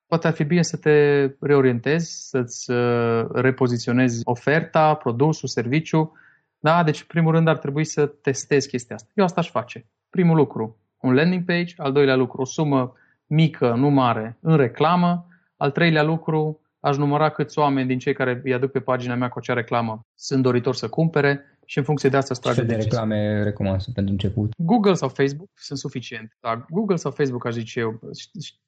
poate 0.06 0.26
ar 0.26 0.32
fi 0.32 0.44
bine 0.44 0.62
să 0.62 0.76
te 0.76 1.26
reorientezi, 1.40 2.28
să-ți 2.28 2.70
uh, 2.70 3.26
repoziționezi 3.32 4.20
oferta, 4.24 4.94
produsul, 4.94 5.48
serviciu. 5.48 6.12
Da? 6.58 6.82
Deci, 6.84 7.00
în 7.00 7.06
primul 7.08 7.32
rând, 7.32 7.48
ar 7.48 7.58
trebui 7.58 7.84
să 7.84 8.06
testezi 8.06 8.68
chestia 8.68 8.94
asta. 8.94 9.10
Eu 9.14 9.24
asta 9.24 9.40
aș 9.40 9.50
face. 9.50 9.86
Primul 10.10 10.36
lucru, 10.36 10.76
un 11.00 11.14
landing 11.14 11.44
page. 11.44 11.74
Al 11.76 11.92
doilea 11.92 12.16
lucru, 12.16 12.40
o 12.40 12.44
sumă 12.44 12.92
mică, 13.26 13.74
nu 13.74 13.88
mare, 13.88 14.38
în 14.40 14.56
reclamă. 14.56 15.26
Al 15.56 15.70
treilea 15.70 16.02
lucru, 16.02 16.60
aș 16.80 16.96
număra 16.96 17.30
câți 17.30 17.58
oameni 17.58 17.88
din 17.88 17.98
cei 17.98 18.12
care 18.12 18.40
îi 18.44 18.54
aduc 18.54 18.70
pe 18.70 18.80
pagina 18.80 19.14
mea 19.14 19.28
cu 19.28 19.38
acea 19.38 19.54
reclamă 19.54 20.06
sunt 20.14 20.42
doritori 20.42 20.76
să 20.76 20.88
cumpere 20.88 21.58
și 21.68 21.78
în 21.78 21.84
funcție 21.84 22.08
de 22.08 22.16
asta 22.16 22.34
să 22.34 22.40
trage 22.40 22.62
de 22.62 22.74
reclame 22.74 23.42
recomand 23.42 23.82
pentru 23.94 24.12
început? 24.12 24.52
Google 24.56 24.94
sau 24.94 25.08
Facebook 25.08 25.48
sunt 25.54 25.78
suficient. 25.78 26.36
Da, 26.40 26.64
Google 26.70 26.96
sau 26.96 27.10
Facebook, 27.10 27.46
aș 27.46 27.52
zice 27.52 27.80
eu. 27.80 28.00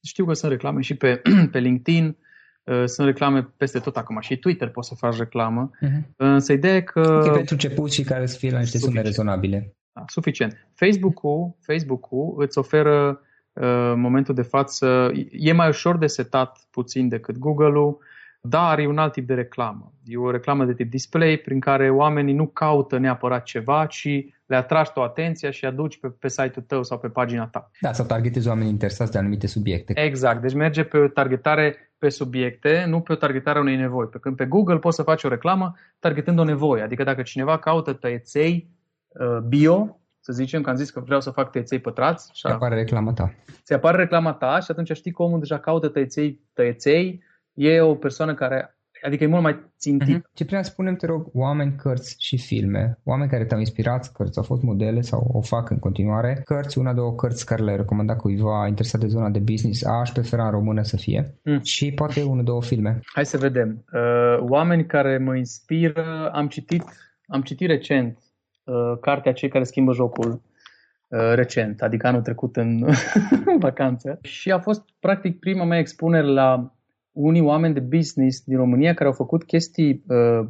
Știu 0.03 0.25
că 0.25 0.33
sunt 0.33 0.51
reclame 0.51 0.81
și 0.81 0.95
pe, 0.95 1.23
pe 1.53 1.59
LinkedIn, 1.59 2.17
uh, 2.65 2.85
sunt 2.85 3.07
reclame 3.07 3.43
peste 3.57 3.79
tot 3.79 3.97
acum. 3.97 4.21
Și 4.21 4.37
Twitter 4.37 4.69
poți 4.69 4.89
să 4.89 4.95
faci 4.95 5.17
reclamă. 5.17 5.71
Uh-huh. 5.71 6.17
Însă 6.17 6.53
ideea 6.53 6.83
că... 6.83 7.01
Okay, 7.01 7.31
pentru 7.31 7.55
început 7.55 7.93
și 7.93 8.03
care 8.03 8.27
să 8.27 8.39
fie 8.39 8.51
la 8.51 8.59
niște 8.59 8.79
sume 8.79 9.01
rezonabile. 9.01 9.75
Da, 9.93 10.05
suficient. 10.07 10.69
Facebook-ul, 10.75 11.57
Facebook-ul 11.61 12.35
îți 12.39 12.59
oferă 12.59 13.21
în 13.93 14.01
momentul 14.01 14.35
de 14.35 14.43
față 14.43 15.13
e 15.31 15.53
mai 15.53 15.69
ușor 15.69 15.99
de 15.99 16.07
setat 16.07 16.59
puțin 16.71 17.09
decât 17.09 17.39
Google-ul, 17.39 17.99
dar 18.41 18.79
e 18.79 18.87
un 18.87 18.99
alt 18.99 19.13
tip 19.13 19.27
de 19.27 19.35
reclamă. 19.35 19.93
E 20.05 20.17
o 20.17 20.31
reclamă 20.31 20.65
de 20.65 20.75
tip 20.75 20.91
display 20.91 21.37
prin 21.37 21.61
care 21.61 21.91
oamenii 21.91 22.35
nu 22.35 22.47
caută 22.47 22.99
neapărat 22.99 23.43
ceva, 23.43 23.87
ci 23.87 24.09
le 24.47 24.57
atragi 24.57 24.93
tu 24.93 25.03
atenția 25.03 25.51
și 25.51 25.65
aduci 25.65 26.01
pe, 26.01 26.09
pe 26.09 26.29
site-ul 26.29 26.65
tău 26.67 26.83
sau 26.83 26.99
pe 26.99 27.09
pagina 27.09 27.47
ta. 27.47 27.71
Da, 27.81 27.93
sau 27.93 28.07
targetezi 28.07 28.49
oamenii 28.49 28.71
interesați 28.71 29.13
de 29.13 29.19
anumite 29.19 29.47
subiecte. 29.47 29.93
Exact, 30.05 30.41
deci 30.41 30.55
merge 30.55 30.83
pe 30.83 30.99
o 30.99 31.09
targetare 31.09 31.93
pe 31.99 32.09
subiecte, 32.09 32.85
nu 32.89 33.01
pe 33.01 33.13
o 33.13 33.15
targetare 33.15 33.59
a 33.59 33.61
unei 33.61 33.77
nevoi. 33.77 34.07
Pe 34.07 34.19
când 34.19 34.37
pe 34.37 34.47
Google 34.47 34.79
poți 34.79 34.97
să 34.97 35.03
faci 35.03 35.25
o 35.25 35.29
reclamă 35.29 35.75
targetând 35.99 36.39
o 36.39 36.45
nevoie. 36.45 36.83
Adică 36.83 37.03
dacă 37.03 37.23
cineva 37.23 37.59
caută 37.59 37.93
tăieței 37.93 38.71
uh, 39.09 39.39
bio, 39.39 40.00
să 40.21 40.33
zicem 40.33 40.63
că 40.63 40.71
am 40.71 40.77
zis 40.77 40.91
că 40.91 41.01
vreau 41.01 41.21
să 41.21 41.31
fac 41.31 41.51
tăieței 41.51 41.79
pătrați. 41.79 42.31
Și 42.33 42.47
apare 42.47 42.75
reclama 42.75 43.13
ta. 43.13 43.35
Ți 43.63 43.73
apare 43.73 43.97
reclama 43.97 44.33
ta 44.33 44.61
și 44.61 44.71
atunci 44.71 44.93
știi 44.93 45.13
că 45.13 45.23
omul 45.23 45.39
deja 45.39 45.59
caută 45.59 45.89
tăieței, 45.89 46.41
tăieței, 46.53 47.23
e 47.53 47.81
o 47.81 47.95
persoană 47.95 48.35
care 48.35 48.75
Adică 49.03 49.25
e 49.25 49.27
mult 49.27 49.43
mai 49.43 49.73
țintit. 49.79 50.19
Uh-huh. 50.19 50.35
Ciprian, 50.35 50.63
spune 50.63 50.95
te 50.95 51.07
rog, 51.07 51.29
oameni, 51.33 51.75
cărți 51.77 52.15
și 52.19 52.39
filme, 52.39 52.99
oameni 53.05 53.31
care 53.31 53.45
te-au 53.45 53.59
inspirat, 53.59 54.13
cărți, 54.13 54.39
au 54.39 54.45
fost 54.45 54.63
modele 54.63 55.01
sau 55.01 55.31
o 55.33 55.41
fac 55.41 55.71
în 55.71 55.79
continuare, 55.79 56.43
cărți, 56.45 56.79
una, 56.79 56.93
două 56.93 57.15
cărți 57.15 57.47
care 57.47 57.63
le-ai 57.63 57.77
recomandat 57.77 58.17
cuiva 58.17 58.67
interesat 58.67 59.01
de 59.01 59.07
zona 59.07 59.29
de 59.29 59.39
business, 59.39 59.85
aș 59.85 60.11
prefera 60.11 60.45
în 60.45 60.51
română 60.51 60.83
să 60.83 60.97
fie, 60.97 61.35
mm. 61.45 61.61
și 61.63 61.93
poate 61.93 62.23
una, 62.23 62.43
două 62.43 62.63
filme. 62.63 63.01
Hai 63.05 63.27
să 63.27 63.39
vedem. 63.39 63.85
Uh, 63.93 64.37
oameni 64.39 64.87
care 64.87 65.19
mă 65.19 65.37
inspiră, 65.37 66.31
am 66.35 66.49
citit, 66.49 66.85
am 67.27 67.43
citit 67.43 67.69
recent 67.69 68.19
uh, 68.71 68.99
cartea 69.01 69.33
Cei 69.33 69.49
care 69.49 69.65
schimbă 69.65 69.93
jocul 69.93 70.41
recent, 71.35 71.83
adică 71.83 72.07
anul 72.07 72.21
trecut 72.21 72.57
în 72.65 72.87
vacanță. 73.59 74.19
Și 74.23 74.51
a 74.51 74.59
fost 74.59 74.83
practic 75.01 75.39
prima 75.39 75.65
mea 75.65 75.79
expunere 75.79 76.27
la 76.27 76.75
unii 77.13 77.41
oameni 77.41 77.75
de 77.75 77.81
business 77.81 78.45
din 78.45 78.57
România 78.57 78.95
care 78.95 79.09
au 79.09 79.15
făcut 79.15 79.45
chestii 79.45 80.05
uh, 80.09 80.47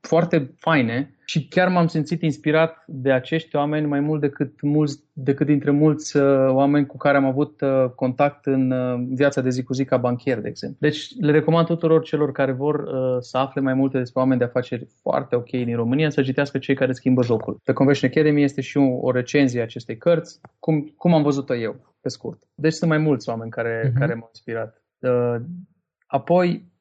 foarte 0.00 0.54
faine 0.56 1.13
și 1.24 1.48
chiar 1.48 1.68
m-am 1.68 1.86
simțit 1.86 2.22
inspirat 2.22 2.84
de 2.86 3.12
acești 3.12 3.56
oameni 3.56 3.86
mai 3.86 4.00
mult 4.00 4.20
decât, 4.20 4.60
mulți, 4.62 5.00
decât 5.12 5.46
dintre 5.46 5.70
mulți 5.70 6.16
uh, 6.16 6.22
oameni 6.48 6.86
cu 6.86 6.96
care 6.96 7.16
am 7.16 7.24
avut 7.24 7.60
uh, 7.60 7.90
contact 7.94 8.46
în 8.46 8.70
uh, 8.70 9.06
viața 9.08 9.40
de 9.40 9.50
zi 9.50 9.62
cu 9.62 9.72
zi 9.72 9.84
ca 9.84 9.96
banchier, 9.96 10.40
de 10.40 10.48
exemplu. 10.48 10.78
Deci 10.80 11.20
le 11.20 11.32
recomand 11.32 11.66
tuturor 11.66 12.02
celor 12.02 12.32
care 12.32 12.52
vor 12.52 12.74
uh, 12.74 13.16
să 13.20 13.38
afle 13.38 13.60
mai 13.60 13.74
multe 13.74 13.98
despre 13.98 14.20
oameni 14.20 14.38
de 14.38 14.44
afaceri 14.44 14.86
foarte 15.00 15.36
ok 15.36 15.50
din 15.50 15.76
România 15.76 16.10
să 16.10 16.22
citească 16.22 16.58
cei 16.58 16.74
care 16.74 16.92
schimbă 16.92 17.22
jocul. 17.22 17.60
Pe 17.64 17.72
Conversion 17.72 18.10
Academy 18.10 18.42
este 18.42 18.60
și 18.60 18.76
o, 18.76 18.98
o 19.00 19.10
recenzie 19.10 19.60
a 19.60 19.62
acestei 19.62 19.96
cărți, 19.96 20.40
cum, 20.58 20.94
cum 20.96 21.14
am 21.14 21.22
văzut-o 21.22 21.54
eu, 21.54 21.94
pe 22.00 22.08
scurt. 22.08 22.42
Deci 22.54 22.72
sunt 22.72 22.90
mai 22.90 22.98
mulți 22.98 23.28
oameni 23.28 23.50
care, 23.50 23.88
uh-huh. 23.88 23.98
care 23.98 24.14
m-au 24.14 24.30
inspirat. 24.32 24.82
Uh, 24.98 25.36
apoi, 26.06 26.72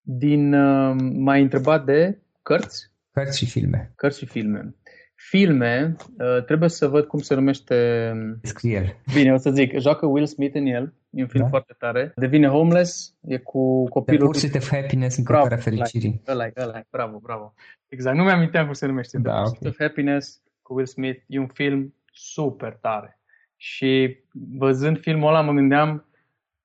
din, 0.00 0.54
uh, 0.54 0.96
m-ai 1.14 1.42
întrebat 1.42 1.84
de 1.84 2.18
cărți? 2.42 2.90
Cărți 3.22 3.38
și 3.38 3.46
filme. 3.46 3.92
Cărți 3.96 4.18
și 4.18 4.26
filme. 4.26 4.74
Filme, 5.14 5.96
uh, 6.18 6.44
trebuie 6.44 6.68
să 6.68 6.88
văd 6.88 7.04
cum 7.04 7.20
se 7.20 7.34
numește... 7.34 8.12
Scrier. 8.42 8.96
Bine, 9.14 9.32
o 9.32 9.36
să 9.36 9.50
zic. 9.50 9.78
Joacă 9.78 10.06
Will 10.06 10.26
Smith 10.26 10.54
în 10.54 10.66
el. 10.66 10.94
E 11.10 11.22
un 11.22 11.28
film 11.28 11.42
da? 11.42 11.48
foarte 11.48 11.74
tare. 11.78 12.12
Devine 12.16 12.48
homeless. 12.48 13.14
E 13.20 13.38
cu 13.38 13.88
copilul... 13.88 14.18
The 14.18 14.26
Pursuit 14.26 14.54
of 14.54 14.70
Happiness, 14.70 15.16
în 15.16 15.24
căutarea 15.24 15.56
fericirii. 15.56 16.22
Ăla 16.28 16.48
ăla 16.56 16.80
Bravo, 16.90 17.18
bravo. 17.18 17.54
Exact. 17.88 18.16
Nu 18.16 18.22
mi-am 18.22 18.50
cum 18.64 18.72
se 18.72 18.86
numește. 18.86 19.18
Da, 19.18 19.30
The 19.30 19.40
Pursuit 19.40 19.60
okay. 19.60 19.70
of 19.70 19.78
Happiness 19.78 20.42
cu 20.62 20.74
Will 20.74 20.86
Smith. 20.86 21.22
E 21.26 21.38
un 21.38 21.50
film 21.52 21.94
super 22.12 22.78
tare. 22.80 23.20
Și 23.56 24.18
văzând 24.56 25.00
filmul 25.00 25.28
ăla 25.28 25.40
mă 25.40 25.52
gândeam, 25.52 26.06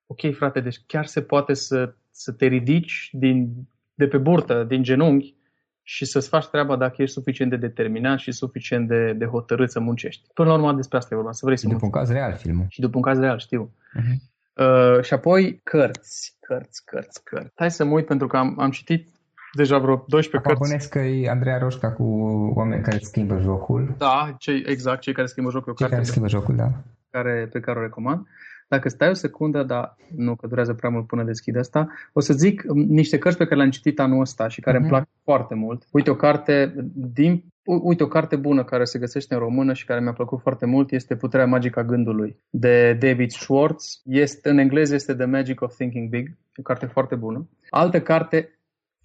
ok 0.05 0.35
frate, 0.35 0.59
deci 0.59 0.81
chiar 0.87 1.05
se 1.05 1.21
poate 1.21 1.53
să, 1.53 1.93
să 2.11 2.31
te 2.31 2.45
ridici 2.45 3.09
din, 3.11 3.53
de 3.93 4.07
pe 4.07 4.17
burtă, 4.17 4.63
din 4.67 4.83
genunchi 4.83 5.35
și 5.87 6.05
să-ți 6.05 6.27
faci 6.27 6.45
treaba 6.45 6.75
dacă 6.75 7.01
ești 7.01 7.13
suficient 7.13 7.51
de 7.51 7.57
determinat 7.57 8.17
și 8.19 8.31
suficient 8.31 8.87
de, 8.87 9.13
de 9.13 9.25
hotărât 9.25 9.71
să 9.71 9.79
muncești. 9.79 10.27
Până 10.33 10.49
la 10.49 10.55
urmă 10.55 10.73
despre 10.73 10.97
asta 10.97 11.13
e 11.13 11.17
vorba, 11.17 11.31
să 11.31 11.41
vrei 11.45 11.57
să 11.57 11.67
După 11.67 11.85
un 11.85 11.91
caz 11.91 12.09
real 12.09 12.33
filmul. 12.33 12.65
Și 12.69 12.79
după 12.79 12.97
un 12.97 13.03
caz 13.03 13.19
real, 13.19 13.39
știu. 13.39 13.71
Uh-huh. 13.99 14.15
Uh, 14.53 15.03
și 15.03 15.13
apoi 15.13 15.61
cărți, 15.63 16.37
cărți, 16.39 16.85
cărți, 16.85 17.23
cărți. 17.23 17.51
Hai 17.55 17.71
să 17.71 17.85
mă 17.85 17.93
uit 17.93 18.05
pentru 18.05 18.27
că 18.27 18.37
am, 18.37 18.59
am 18.59 18.69
citit 18.69 19.07
deja 19.53 19.77
vreo 19.77 20.05
12 20.07 20.37
Acum 20.37 20.49
cărți. 20.49 20.69
Bănesc 20.69 20.89
că 20.89 20.99
e 20.99 21.29
Andreea 21.29 21.57
Roșca 21.57 21.91
cu 21.91 22.03
oameni 22.55 22.83
care 22.83 22.97
schimbă 22.97 23.37
jocul. 23.37 23.95
Da, 23.97 24.35
cei, 24.39 24.63
exact, 24.65 25.01
cei 25.01 25.13
care 25.13 25.27
schimbă 25.27 25.49
jocul. 25.49 25.73
Cei 25.73 25.89
care 25.89 26.03
schimbă 26.03 26.27
jocul, 26.27 26.55
da. 26.55 26.71
Care, 27.09 27.49
pe 27.51 27.59
care 27.59 27.79
o 27.79 27.81
recomand. 27.81 28.19
Uh, 28.19 28.27
dacă 28.67 28.89
stai 28.89 29.09
o 29.09 29.13
secundă, 29.13 29.63
dar 29.63 29.95
nu 30.15 30.35
că 30.35 30.47
durează 30.47 30.73
prea 30.73 30.89
mult 30.89 31.07
până 31.07 31.23
deschid 31.23 31.57
asta, 31.57 31.87
o 32.13 32.19
să 32.19 32.33
zic 32.33 32.63
um, 32.67 32.77
niște 32.77 33.17
cărți 33.17 33.37
pe 33.37 33.43
care 33.43 33.55
le-am 33.55 33.69
citit 33.69 33.99
anul 33.99 34.21
ăsta 34.21 34.47
și 34.47 34.61
care 34.61 34.77
uh-huh. 34.77 34.79
îmi 34.79 34.89
mhm. 34.89 34.95
plac 34.95 35.09
foarte 35.23 35.55
mult. 35.55 35.83
Uite 35.91 36.09
o 36.09 36.15
carte 36.15 36.73
din 36.93 37.43
Uite, 37.65 38.03
o 38.03 38.07
carte 38.07 38.35
bună 38.35 38.63
care 38.63 38.83
se 38.83 38.99
găsește 38.99 39.33
în 39.33 39.39
română 39.39 39.73
și 39.73 39.85
care 39.85 40.01
mi-a 40.01 40.13
plăcut 40.13 40.41
foarte 40.41 40.65
mult 40.65 40.91
este 40.91 41.15
Puterea 41.15 41.45
magică 41.45 41.79
a 41.79 41.83
gândului 41.83 42.39
de 42.49 42.97
David 42.99 43.29
Schwartz. 43.29 44.01
Este, 44.03 44.49
în 44.49 44.57
engleză 44.57 44.93
este 44.93 45.15
The 45.15 45.25
Magic 45.25 45.61
of 45.61 45.75
Thinking 45.75 46.09
Big, 46.09 46.37
o 46.55 46.61
carte 46.61 46.85
foarte 46.85 47.15
bună. 47.15 47.49
Altă 47.69 48.01
carte 48.01 48.54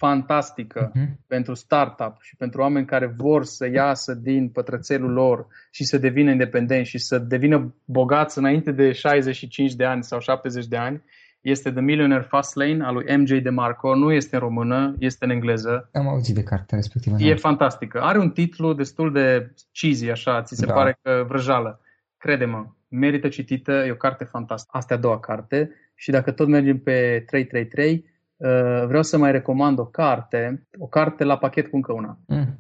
fantastică 0.01 0.91
uh-huh. 0.91 1.09
pentru 1.27 1.55
startup 1.55 2.17
și 2.21 2.37
pentru 2.37 2.61
oameni 2.61 2.87
care 2.87 3.07
vor 3.17 3.45
să 3.45 3.69
iasă 3.73 4.15
din 4.15 4.49
pătrățelul 4.49 5.13
lor 5.13 5.47
și 5.71 5.85
să 5.85 5.99
devină 5.99 6.31
independenți 6.31 6.91
și 6.91 6.99
să 6.99 7.19
devină 7.19 7.75
bogați 7.85 8.39
înainte 8.39 8.71
de 8.73 8.93
65 8.93 9.75
de 9.75 9.85
ani 9.85 10.03
sau 10.03 10.21
70 10.21 10.67
de 10.67 10.77
ani, 10.77 11.03
este 11.41 11.71
The 11.71 11.81
Millionaire 11.81 12.25
Fast 12.29 12.55
Lane 12.55 12.85
al 12.85 12.95
lui 12.95 13.17
MJ 13.17 13.31
DeMarco. 13.43 13.95
Nu 13.95 14.13
este 14.13 14.35
în 14.35 14.41
română, 14.41 14.95
este 14.99 15.25
în 15.25 15.31
engleză. 15.31 15.89
Am 15.93 16.09
auzit 16.09 16.35
de 16.35 16.43
cartea 16.43 16.77
respectivă. 16.77 17.17
E 17.19 17.29
da. 17.29 17.37
fantastică. 17.37 18.01
Are 18.01 18.19
un 18.19 18.31
titlu 18.31 18.73
destul 18.73 19.13
de 19.13 19.53
cheesy, 19.73 20.11
așa, 20.11 20.43
ți 20.43 20.57
se 20.57 20.67
da. 20.67 20.73
pare 20.73 20.99
că 21.03 21.25
vrăjală. 21.29 21.81
Crede-mă, 22.19 22.67
merită 22.89 23.29
citită, 23.29 23.73
e 23.73 23.91
o 23.91 23.95
carte 23.95 24.25
fantastică. 24.25 24.77
Asta 24.77 24.95
e 24.95 24.97
a 24.97 25.01
doua 25.01 25.21
carte 25.21 25.71
și 25.95 26.11
dacă 26.11 26.31
tot 26.31 26.49
mergem 26.49 26.79
pe 26.79 27.25
333, 27.27 27.93
Uh, 27.93 28.11
vreau 28.87 29.03
să 29.03 29.19
mai 29.19 29.33
recomand 29.33 29.79
o 29.79 29.85
carte, 29.85 30.67
o 30.79 30.87
carte 30.87 31.25
la 31.25 31.37
pachet 31.37 31.67
cu 31.67 31.77
încă 31.77 31.93
una. 31.93 32.19
Mm. 32.27 32.59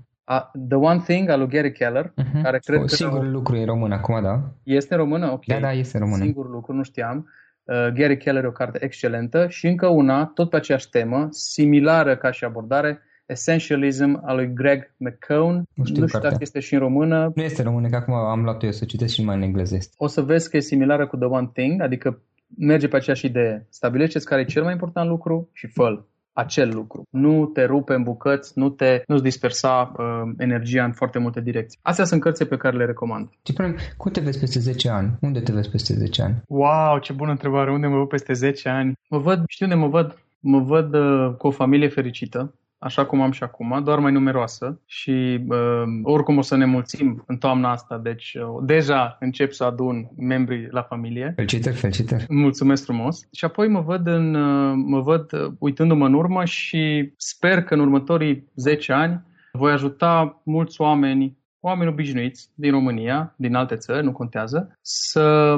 The 0.69 0.77
One 0.77 1.01
Thing 1.07 1.29
al 1.29 1.38
lui 1.38 1.49
Gary 1.49 1.73
Keller, 1.73 2.07
uh-huh. 2.07 2.43
care 2.43 2.59
cred 2.59 2.79
o, 2.79 2.83
că... 2.83 2.88
Singurul 2.88 3.31
lucru 3.31 3.57
e 3.57 3.61
în 3.61 3.66
român 3.66 3.93
acum, 3.93 4.23
da? 4.23 4.43
Este 4.62 4.95
în 4.95 5.01
română? 5.01 5.31
Ok. 5.31 5.45
Da, 5.47 5.59
da, 5.59 5.73
este 5.73 5.97
în 5.97 6.03
română. 6.03 6.23
Singur 6.23 6.51
lucru, 6.51 6.73
nu 6.73 6.83
știam. 6.83 7.29
Uh, 7.64 7.75
Gary 7.95 8.16
Keller 8.16 8.45
e 8.45 8.47
o 8.47 8.51
carte 8.51 8.85
excelentă 8.85 9.47
și 9.49 9.66
încă 9.66 9.87
una, 9.87 10.27
tot 10.35 10.51
pe 10.51 10.57
aceeași 10.57 10.88
temă, 10.88 11.27
similară 11.31 12.16
ca 12.16 12.31
și 12.31 12.45
abordare, 12.45 13.01
Essentialism 13.27 14.21
al 14.25 14.37
lui 14.37 14.53
Greg 14.55 14.95
McCone. 14.97 15.62
Nu 15.75 15.85
știu, 15.85 16.01
nu 16.01 16.07
știu 16.07 16.21
dacă 16.21 16.37
este 16.40 16.61
și 16.61 16.75
în 16.75 16.81
română. 16.81 17.33
Nu 17.35 17.43
este 17.43 17.61
în 17.61 17.66
română, 17.66 17.88
că 17.88 17.97
acum 17.97 18.14
am 18.14 18.43
luat 18.43 18.62
eu 18.62 18.71
să 18.71 18.85
citesc 18.85 19.14
și 19.14 19.25
mai 19.25 19.37
în 19.37 19.43
engleză 19.43 19.75
este. 19.75 19.95
O 19.99 20.07
să 20.07 20.23
vezi 20.23 20.51
că 20.51 20.57
e 20.57 20.61
similară 20.61 21.07
cu 21.07 21.16
The 21.16 21.27
One 21.27 21.51
Thing, 21.53 21.83
adică 21.83 22.23
merge 22.59 22.89
pe 22.89 22.97
aceeași 22.97 23.27
idee. 23.27 23.67
Stabilește 23.69 24.19
care 24.19 24.41
e 24.41 24.45
cel 24.45 24.63
mai 24.63 24.73
important 24.73 25.09
lucru 25.09 25.51
și 25.53 25.67
fă 25.67 26.05
acel 26.33 26.69
lucru. 26.75 27.03
Nu 27.11 27.47
te 27.47 27.65
rupe 27.65 27.95
în 27.95 28.03
bucăți, 28.03 28.53
nu 28.55 28.69
te, 28.69 29.03
nu-ți 29.07 29.23
dispersa 29.23 29.93
uh, 29.97 30.33
energia 30.39 30.85
în 30.85 30.93
foarte 30.93 31.19
multe 31.19 31.41
direcții. 31.41 31.79
Astea 31.83 32.05
sunt 32.05 32.21
cărțile 32.21 32.49
pe 32.49 32.57
care 32.57 32.77
le 32.77 32.85
recomand. 32.85 33.29
Ciprian, 33.43 33.77
cum 33.97 34.11
te 34.11 34.21
vezi 34.21 34.39
peste 34.39 34.59
10 34.59 34.89
ani? 34.89 35.11
Unde 35.21 35.41
te 35.41 35.53
vezi 35.53 35.71
peste 35.71 35.95
10 35.95 36.23
ani? 36.23 36.43
Wow, 36.47 36.99
ce 36.99 37.13
bună 37.13 37.31
întrebare! 37.31 37.73
Unde 37.73 37.87
mă 37.87 37.99
văd 37.99 38.09
peste 38.09 38.33
10 38.33 38.69
ani? 38.69 38.93
Mă 39.09 39.19
văd, 39.19 39.43
știu 39.49 39.67
unde 39.67 39.79
mă 39.79 39.89
văd? 39.89 40.19
Mă 40.41 40.61
văd 40.61 40.95
uh, 40.95 41.35
cu 41.39 41.47
o 41.47 41.51
familie 41.51 41.89
fericită, 41.89 42.55
așa 42.83 43.07
cum 43.07 43.21
am 43.21 43.31
și 43.31 43.43
acum, 43.43 43.81
doar 43.85 43.99
mai 43.99 44.12
numeroasă 44.12 44.81
și 44.87 45.45
uh, 45.49 45.83
oricum 46.03 46.38
o 46.38 46.43
să 46.43 46.57
ne 46.57 46.64
mulțim 46.64 47.25
în 47.27 47.37
toamna 47.37 47.71
asta, 47.71 47.99
deci 47.99 48.35
uh, 48.35 48.62
deja 48.62 49.16
încep 49.21 49.53
să 49.53 49.64
adun 49.64 50.11
membrii 50.16 50.69
la 50.71 50.83
familie. 50.83 51.33
Felicitări, 51.35 51.77
felicitări! 51.77 52.27
Mulțumesc 52.29 52.85
frumos! 52.85 53.29
Și 53.33 53.45
apoi 53.45 53.69
mă 53.69 53.81
văd, 53.81 54.07
în, 54.07 54.35
uh, 54.35 54.75
mă 54.87 55.01
văd 55.01 55.33
uh, 55.33 55.53
uitându-mă 55.59 56.07
în 56.07 56.14
urmă 56.14 56.45
și 56.45 57.12
sper 57.16 57.62
că 57.62 57.75
în 57.75 57.81
următorii 57.81 58.51
10 58.55 58.93
ani 58.93 59.23
voi 59.53 59.73
ajuta 59.73 60.40
mulți 60.45 60.81
oameni 60.81 61.38
oameni 61.61 61.90
obișnuiți 61.90 62.51
din 62.55 62.70
România, 62.70 63.35
din 63.37 63.55
alte 63.55 63.77
țări, 63.77 64.05
nu 64.05 64.12
contează, 64.12 64.79
să 64.83 65.57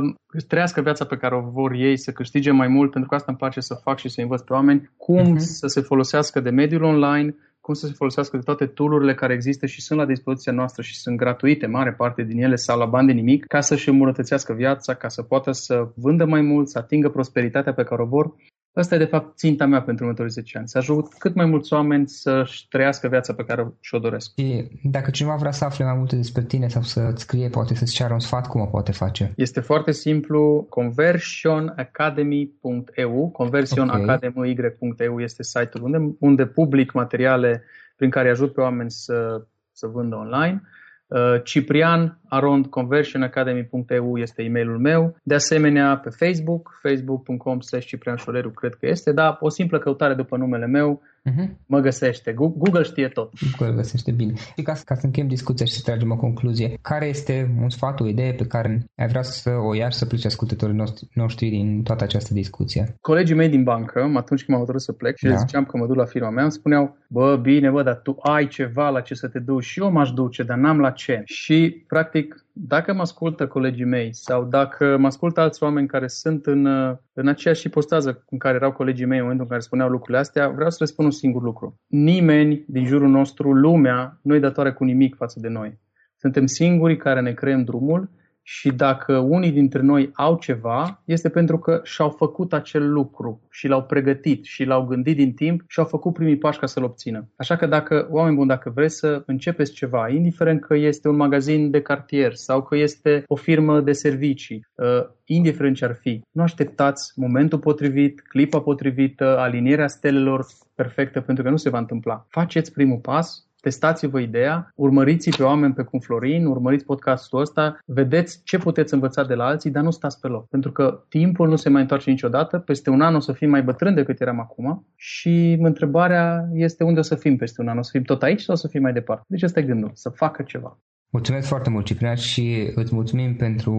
trăiască 0.48 0.80
viața 0.80 1.04
pe 1.04 1.16
care 1.16 1.34
o 1.34 1.50
vor 1.50 1.72
ei, 1.72 1.96
să 1.96 2.12
câștige 2.12 2.50
mai 2.50 2.68
mult, 2.68 2.90
pentru 2.90 3.08
că 3.08 3.14
asta 3.14 3.30
îmi 3.30 3.38
place 3.38 3.60
să 3.60 3.74
fac 3.74 3.98
și 3.98 4.08
să 4.08 4.20
învăț 4.20 4.40
pe 4.40 4.52
oameni 4.52 4.90
cum 4.96 5.34
uh-huh. 5.34 5.38
să 5.38 5.66
se 5.66 5.80
folosească 5.80 6.40
de 6.40 6.50
mediul 6.50 6.82
online, 6.82 7.34
cum 7.60 7.74
să 7.74 7.86
se 7.86 7.92
folosească 7.92 8.36
de 8.36 8.42
toate 8.42 8.66
tool 8.66 9.14
care 9.14 9.32
există 9.32 9.66
și 9.66 9.80
sunt 9.80 9.98
la 9.98 10.06
dispoziția 10.06 10.52
noastră 10.52 10.82
și 10.82 10.94
sunt 10.98 11.16
gratuite, 11.16 11.66
mare 11.66 11.92
parte 11.92 12.22
din 12.22 12.42
ele 12.42 12.54
sau 12.54 12.78
la 12.78 12.86
bani 12.86 13.06
de 13.06 13.12
nimic, 13.12 13.46
ca 13.46 13.60
să-și 13.60 13.88
îmbunătățească 13.88 14.52
viața, 14.52 14.94
ca 14.94 15.08
să 15.08 15.22
poată 15.22 15.52
să 15.52 15.88
vândă 15.94 16.24
mai 16.24 16.40
mult, 16.40 16.68
să 16.68 16.78
atingă 16.78 17.08
prosperitatea 17.08 17.72
pe 17.72 17.82
care 17.82 18.02
o 18.02 18.06
vor 18.06 18.34
Asta 18.74 18.94
e, 18.94 18.98
de 18.98 19.04
fapt, 19.04 19.36
ținta 19.36 19.66
mea 19.66 19.82
pentru 19.82 20.04
următorii 20.04 20.32
10 20.32 20.58
ani. 20.58 20.68
Să 20.68 20.78
ajut 20.78 21.14
cât 21.18 21.34
mai 21.34 21.46
mulți 21.46 21.72
oameni 21.72 22.08
să-și 22.08 22.68
trăiască 22.68 23.08
viața 23.08 23.34
pe 23.34 23.44
care 23.44 23.72
și-o 23.80 23.98
doresc. 23.98 24.32
Și 24.38 24.68
dacă 24.82 25.10
cineva 25.10 25.34
vrea 25.34 25.50
să 25.50 25.64
afle 25.64 25.84
mai 25.84 25.96
multe 25.96 26.16
despre 26.16 26.42
tine 26.42 26.68
sau 26.68 26.82
să-ți 26.82 27.22
scrie, 27.22 27.48
poate 27.48 27.74
să-ți 27.74 27.94
ceară 27.94 28.12
un 28.12 28.18
sfat, 28.18 28.46
cum 28.46 28.60
o 28.60 28.66
poate 28.66 28.92
face? 28.92 29.32
Este 29.36 29.60
foarte 29.60 29.92
simplu. 29.92 30.66
conversionacademy.eu 30.68 33.30
conversionacademy.eu 33.32 35.20
este 35.20 35.42
site-ul 35.42 35.84
unde, 35.84 36.16
unde 36.18 36.46
public 36.46 36.92
materiale 36.92 37.64
prin 37.96 38.10
care 38.10 38.30
ajut 38.30 38.52
pe 38.52 38.60
oameni 38.60 38.90
să, 38.90 39.46
să 39.72 39.86
vândă 39.86 40.16
online. 40.16 40.62
Uh, 41.06 41.42
Ciprian 41.42 42.20
arond 42.32 42.66
conversionacademy.eu 42.66 44.18
este 44.18 44.42
e-mailul 44.42 44.78
meu. 44.78 45.16
De 45.22 45.34
asemenea, 45.34 45.96
pe 45.96 46.10
Facebook, 46.10 46.78
facebook.com 46.82 47.60
slash 47.60 47.86
Ciprian 47.86 48.16
Șoleru, 48.16 48.50
cred 48.50 48.74
că 48.74 48.86
este, 48.86 49.12
dar 49.12 49.36
o 49.40 49.48
simplă 49.48 49.78
căutare 49.78 50.14
după 50.14 50.36
numele 50.36 50.66
meu 50.66 51.02
uh-huh. 51.30 51.48
mă 51.66 51.78
găsește. 51.80 52.32
Google 52.32 52.82
știe 52.82 53.08
tot. 53.08 53.32
Google 53.58 53.74
găsește 53.76 54.10
bine. 54.12 54.32
Și 54.34 54.62
ca, 54.62 54.72
ca 54.84 54.94
să 54.94 55.06
închem 55.06 55.26
discuția 55.28 55.66
și 55.66 55.72
să 55.72 55.80
tragem 55.84 56.10
o 56.10 56.16
concluzie, 56.16 56.78
care 56.82 57.06
este 57.06 57.54
un 57.62 57.68
sfat, 57.68 58.00
o 58.00 58.08
idee 58.08 58.32
pe 58.32 58.46
care 58.46 58.84
ai 58.96 59.08
vrea 59.08 59.22
să 59.22 59.50
o 59.50 59.74
iei 59.74 59.92
să 59.92 60.06
pleci 60.06 60.24
ascultătorii 60.24 60.76
noștri, 60.76 61.08
noștri 61.14 61.48
din 61.48 61.82
toată 61.82 62.04
această 62.04 62.34
discuție? 62.34 62.94
Colegii 63.00 63.34
mei 63.34 63.48
din 63.48 63.62
bancă, 63.62 64.00
atunci 64.14 64.44
când 64.44 64.48
m-am 64.48 64.58
hotărât 64.58 64.80
să 64.80 64.92
plec 64.92 65.16
și 65.16 65.26
da. 65.26 65.36
ziceam 65.36 65.64
că 65.64 65.76
mă 65.76 65.86
duc 65.86 65.96
la 65.96 66.04
firma 66.04 66.30
mea, 66.30 66.42
îmi 66.42 66.52
spuneau, 66.52 66.96
bă, 67.08 67.38
bine, 67.42 67.70
bă, 67.70 67.82
dar 67.82 68.00
tu 68.02 68.16
ai 68.20 68.46
ceva 68.46 68.88
la 68.88 69.00
ce 69.00 69.14
să 69.14 69.28
te 69.28 69.38
duci 69.38 69.64
și 69.64 69.80
eu 69.80 69.90
m-aș 69.90 70.10
duce, 70.10 70.42
dar 70.42 70.56
n-am 70.56 70.80
la 70.80 70.90
ce. 70.90 71.22
Și, 71.24 71.84
practic, 71.86 72.21
dacă 72.52 72.92
mă 72.92 73.00
ascultă 73.00 73.46
colegii 73.46 73.84
mei 73.84 74.14
sau 74.14 74.44
dacă 74.44 74.96
mă 74.98 75.06
ascultă 75.06 75.40
alți 75.40 75.62
oameni 75.62 75.86
care 75.86 76.06
sunt 76.06 76.46
în, 76.46 76.66
în 77.12 77.28
aceeași 77.28 77.68
postază 77.68 78.24
în 78.30 78.38
care 78.38 78.54
erau 78.54 78.72
colegii 78.72 79.06
mei 79.06 79.18
în 79.18 79.22
momentul 79.22 79.44
în 79.44 79.50
care 79.50 79.66
spuneau 79.66 79.88
lucrurile 79.88 80.18
astea, 80.18 80.48
vreau 80.48 80.70
să 80.70 80.76
le 80.80 80.86
spun 80.86 81.04
un 81.04 81.10
singur 81.10 81.42
lucru. 81.42 81.80
Nimeni 81.86 82.64
din 82.66 82.86
jurul 82.86 83.08
nostru, 83.08 83.52
lumea, 83.52 84.18
nu 84.22 84.34
e 84.34 84.38
datoare 84.38 84.72
cu 84.72 84.84
nimic 84.84 85.16
față 85.16 85.40
de 85.40 85.48
noi. 85.48 85.80
Suntem 86.16 86.46
singurii 86.46 86.96
care 86.96 87.20
ne 87.20 87.32
creăm 87.32 87.64
drumul 87.64 88.10
și 88.42 88.70
dacă 88.72 89.18
unii 89.18 89.50
dintre 89.50 89.80
noi 89.82 90.10
au 90.12 90.36
ceva, 90.38 91.02
este 91.04 91.28
pentru 91.28 91.58
că 91.58 91.80
și-au 91.84 92.08
făcut 92.08 92.52
acel 92.52 92.92
lucru 92.92 93.40
și 93.50 93.66
l-au 93.68 93.82
pregătit 93.82 94.44
și 94.44 94.64
l-au 94.64 94.84
gândit 94.84 95.16
din 95.16 95.32
timp 95.32 95.62
și 95.66 95.78
au 95.78 95.84
făcut 95.84 96.12
primii 96.12 96.38
pași 96.38 96.58
ca 96.58 96.66
să-l 96.66 96.84
obțină. 96.84 97.28
Așa 97.36 97.56
că 97.56 97.66
dacă, 97.66 98.08
oameni 98.10 98.36
buni, 98.36 98.48
dacă 98.48 98.70
vreți 98.74 98.96
să 98.96 99.22
începeți 99.26 99.72
ceva, 99.72 100.08
indiferent 100.08 100.60
că 100.60 100.74
este 100.74 101.08
un 101.08 101.16
magazin 101.16 101.70
de 101.70 101.80
cartier 101.82 102.34
sau 102.34 102.62
că 102.62 102.76
este 102.76 103.24
o 103.26 103.34
firmă 103.34 103.80
de 103.80 103.92
servicii, 103.92 104.66
uh, 104.74 104.86
indiferent 105.24 105.76
ce 105.76 105.84
ar 105.84 105.94
fi, 106.00 106.22
nu 106.30 106.42
așteptați 106.42 107.12
momentul 107.16 107.58
potrivit, 107.58 108.20
clipa 108.20 108.60
potrivită, 108.60 109.38
alinierea 109.38 109.86
stelelor 109.86 110.46
perfectă, 110.74 111.20
pentru 111.20 111.44
că 111.44 111.50
nu 111.50 111.56
se 111.56 111.70
va 111.70 111.78
întâmpla. 111.78 112.26
Faceți 112.28 112.72
primul 112.72 112.98
pas, 112.98 113.46
testați-vă 113.62 114.18
ideea, 114.18 114.72
urmăriți 114.74 115.36
pe 115.36 115.42
oameni 115.42 115.74
pe 115.74 115.82
cum 115.82 115.98
Florin, 115.98 116.46
urmăriți 116.46 116.84
podcastul 116.84 117.40
ăsta, 117.40 117.78
vedeți 117.86 118.40
ce 118.44 118.58
puteți 118.58 118.94
învăța 118.94 119.24
de 119.24 119.34
la 119.34 119.44
alții, 119.44 119.70
dar 119.70 119.82
nu 119.82 119.90
stați 119.90 120.20
pe 120.20 120.28
loc. 120.28 120.48
Pentru 120.48 120.72
că 120.72 121.04
timpul 121.08 121.48
nu 121.48 121.56
se 121.56 121.68
mai 121.68 121.80
întoarce 121.80 122.10
niciodată, 122.10 122.58
peste 122.58 122.90
un 122.90 123.00
an 123.00 123.14
o 123.14 123.20
să 123.20 123.32
fim 123.32 123.50
mai 123.50 123.62
bătrâni 123.62 123.94
decât 123.94 124.20
eram 124.20 124.40
acum 124.40 124.86
și 124.96 125.58
întrebarea 125.60 126.48
este 126.54 126.84
unde 126.84 126.98
o 126.98 127.02
să 127.02 127.14
fim 127.14 127.36
peste 127.36 127.60
un 127.60 127.68
an, 127.68 127.78
o 127.78 127.82
să 127.82 127.90
fim 127.92 128.02
tot 128.02 128.22
aici 128.22 128.40
sau 128.40 128.54
o 128.54 128.58
să 128.58 128.68
fim 128.68 128.82
mai 128.82 128.92
departe. 128.92 129.24
Deci 129.26 129.42
ăsta 129.42 129.60
e 129.60 129.62
gândul, 129.62 129.90
să 129.94 130.08
facă 130.08 130.42
ceva. 130.42 130.78
Mulțumesc 131.14 131.48
foarte 131.48 131.70
mult, 131.70 131.84
Ciprian, 131.84 132.14
și 132.14 132.72
îți 132.74 132.94
mulțumim 132.94 133.36
pentru 133.36 133.72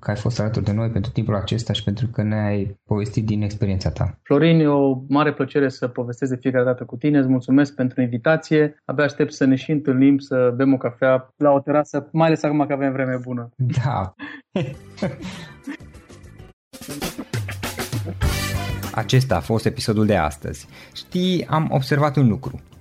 că 0.00 0.10
ai 0.10 0.16
fost 0.16 0.40
alături 0.40 0.64
de 0.64 0.72
noi, 0.72 0.88
pentru 0.90 1.10
timpul 1.10 1.34
acesta 1.34 1.72
și 1.72 1.84
pentru 1.84 2.06
că 2.06 2.22
ne-ai 2.22 2.78
povestit 2.84 3.26
din 3.26 3.42
experiența 3.42 3.90
ta. 3.90 4.18
Florin, 4.22 4.60
e 4.60 4.66
o 4.66 4.98
mare 5.08 5.32
plăcere 5.32 5.68
să 5.68 5.88
povestesc 5.88 6.30
de 6.30 6.38
fiecare 6.40 6.64
dată 6.64 6.84
cu 6.84 6.96
tine. 6.96 7.18
Îți 7.18 7.28
mulțumesc 7.28 7.74
pentru 7.74 8.00
invitație. 8.00 8.82
Abia 8.84 9.04
aștept 9.04 9.32
să 9.32 9.44
ne 9.44 9.54
și 9.54 9.70
întâlnim, 9.70 10.18
să 10.18 10.52
bem 10.56 10.72
o 10.72 10.76
cafea 10.76 11.34
la 11.36 11.50
o 11.50 11.60
terasă, 11.60 12.08
mai 12.12 12.26
ales 12.26 12.42
acum 12.42 12.66
că 12.66 12.72
avem 12.72 12.92
vreme 12.92 13.18
bună. 13.22 13.50
Da. 13.56 14.14
Acesta 18.94 19.36
a 19.36 19.40
fost 19.40 19.66
episodul 19.66 20.06
de 20.06 20.16
astăzi. 20.16 20.68
Știi, 20.94 21.46
am 21.46 21.68
observat 21.70 22.16
un 22.16 22.28
lucru. 22.28 22.60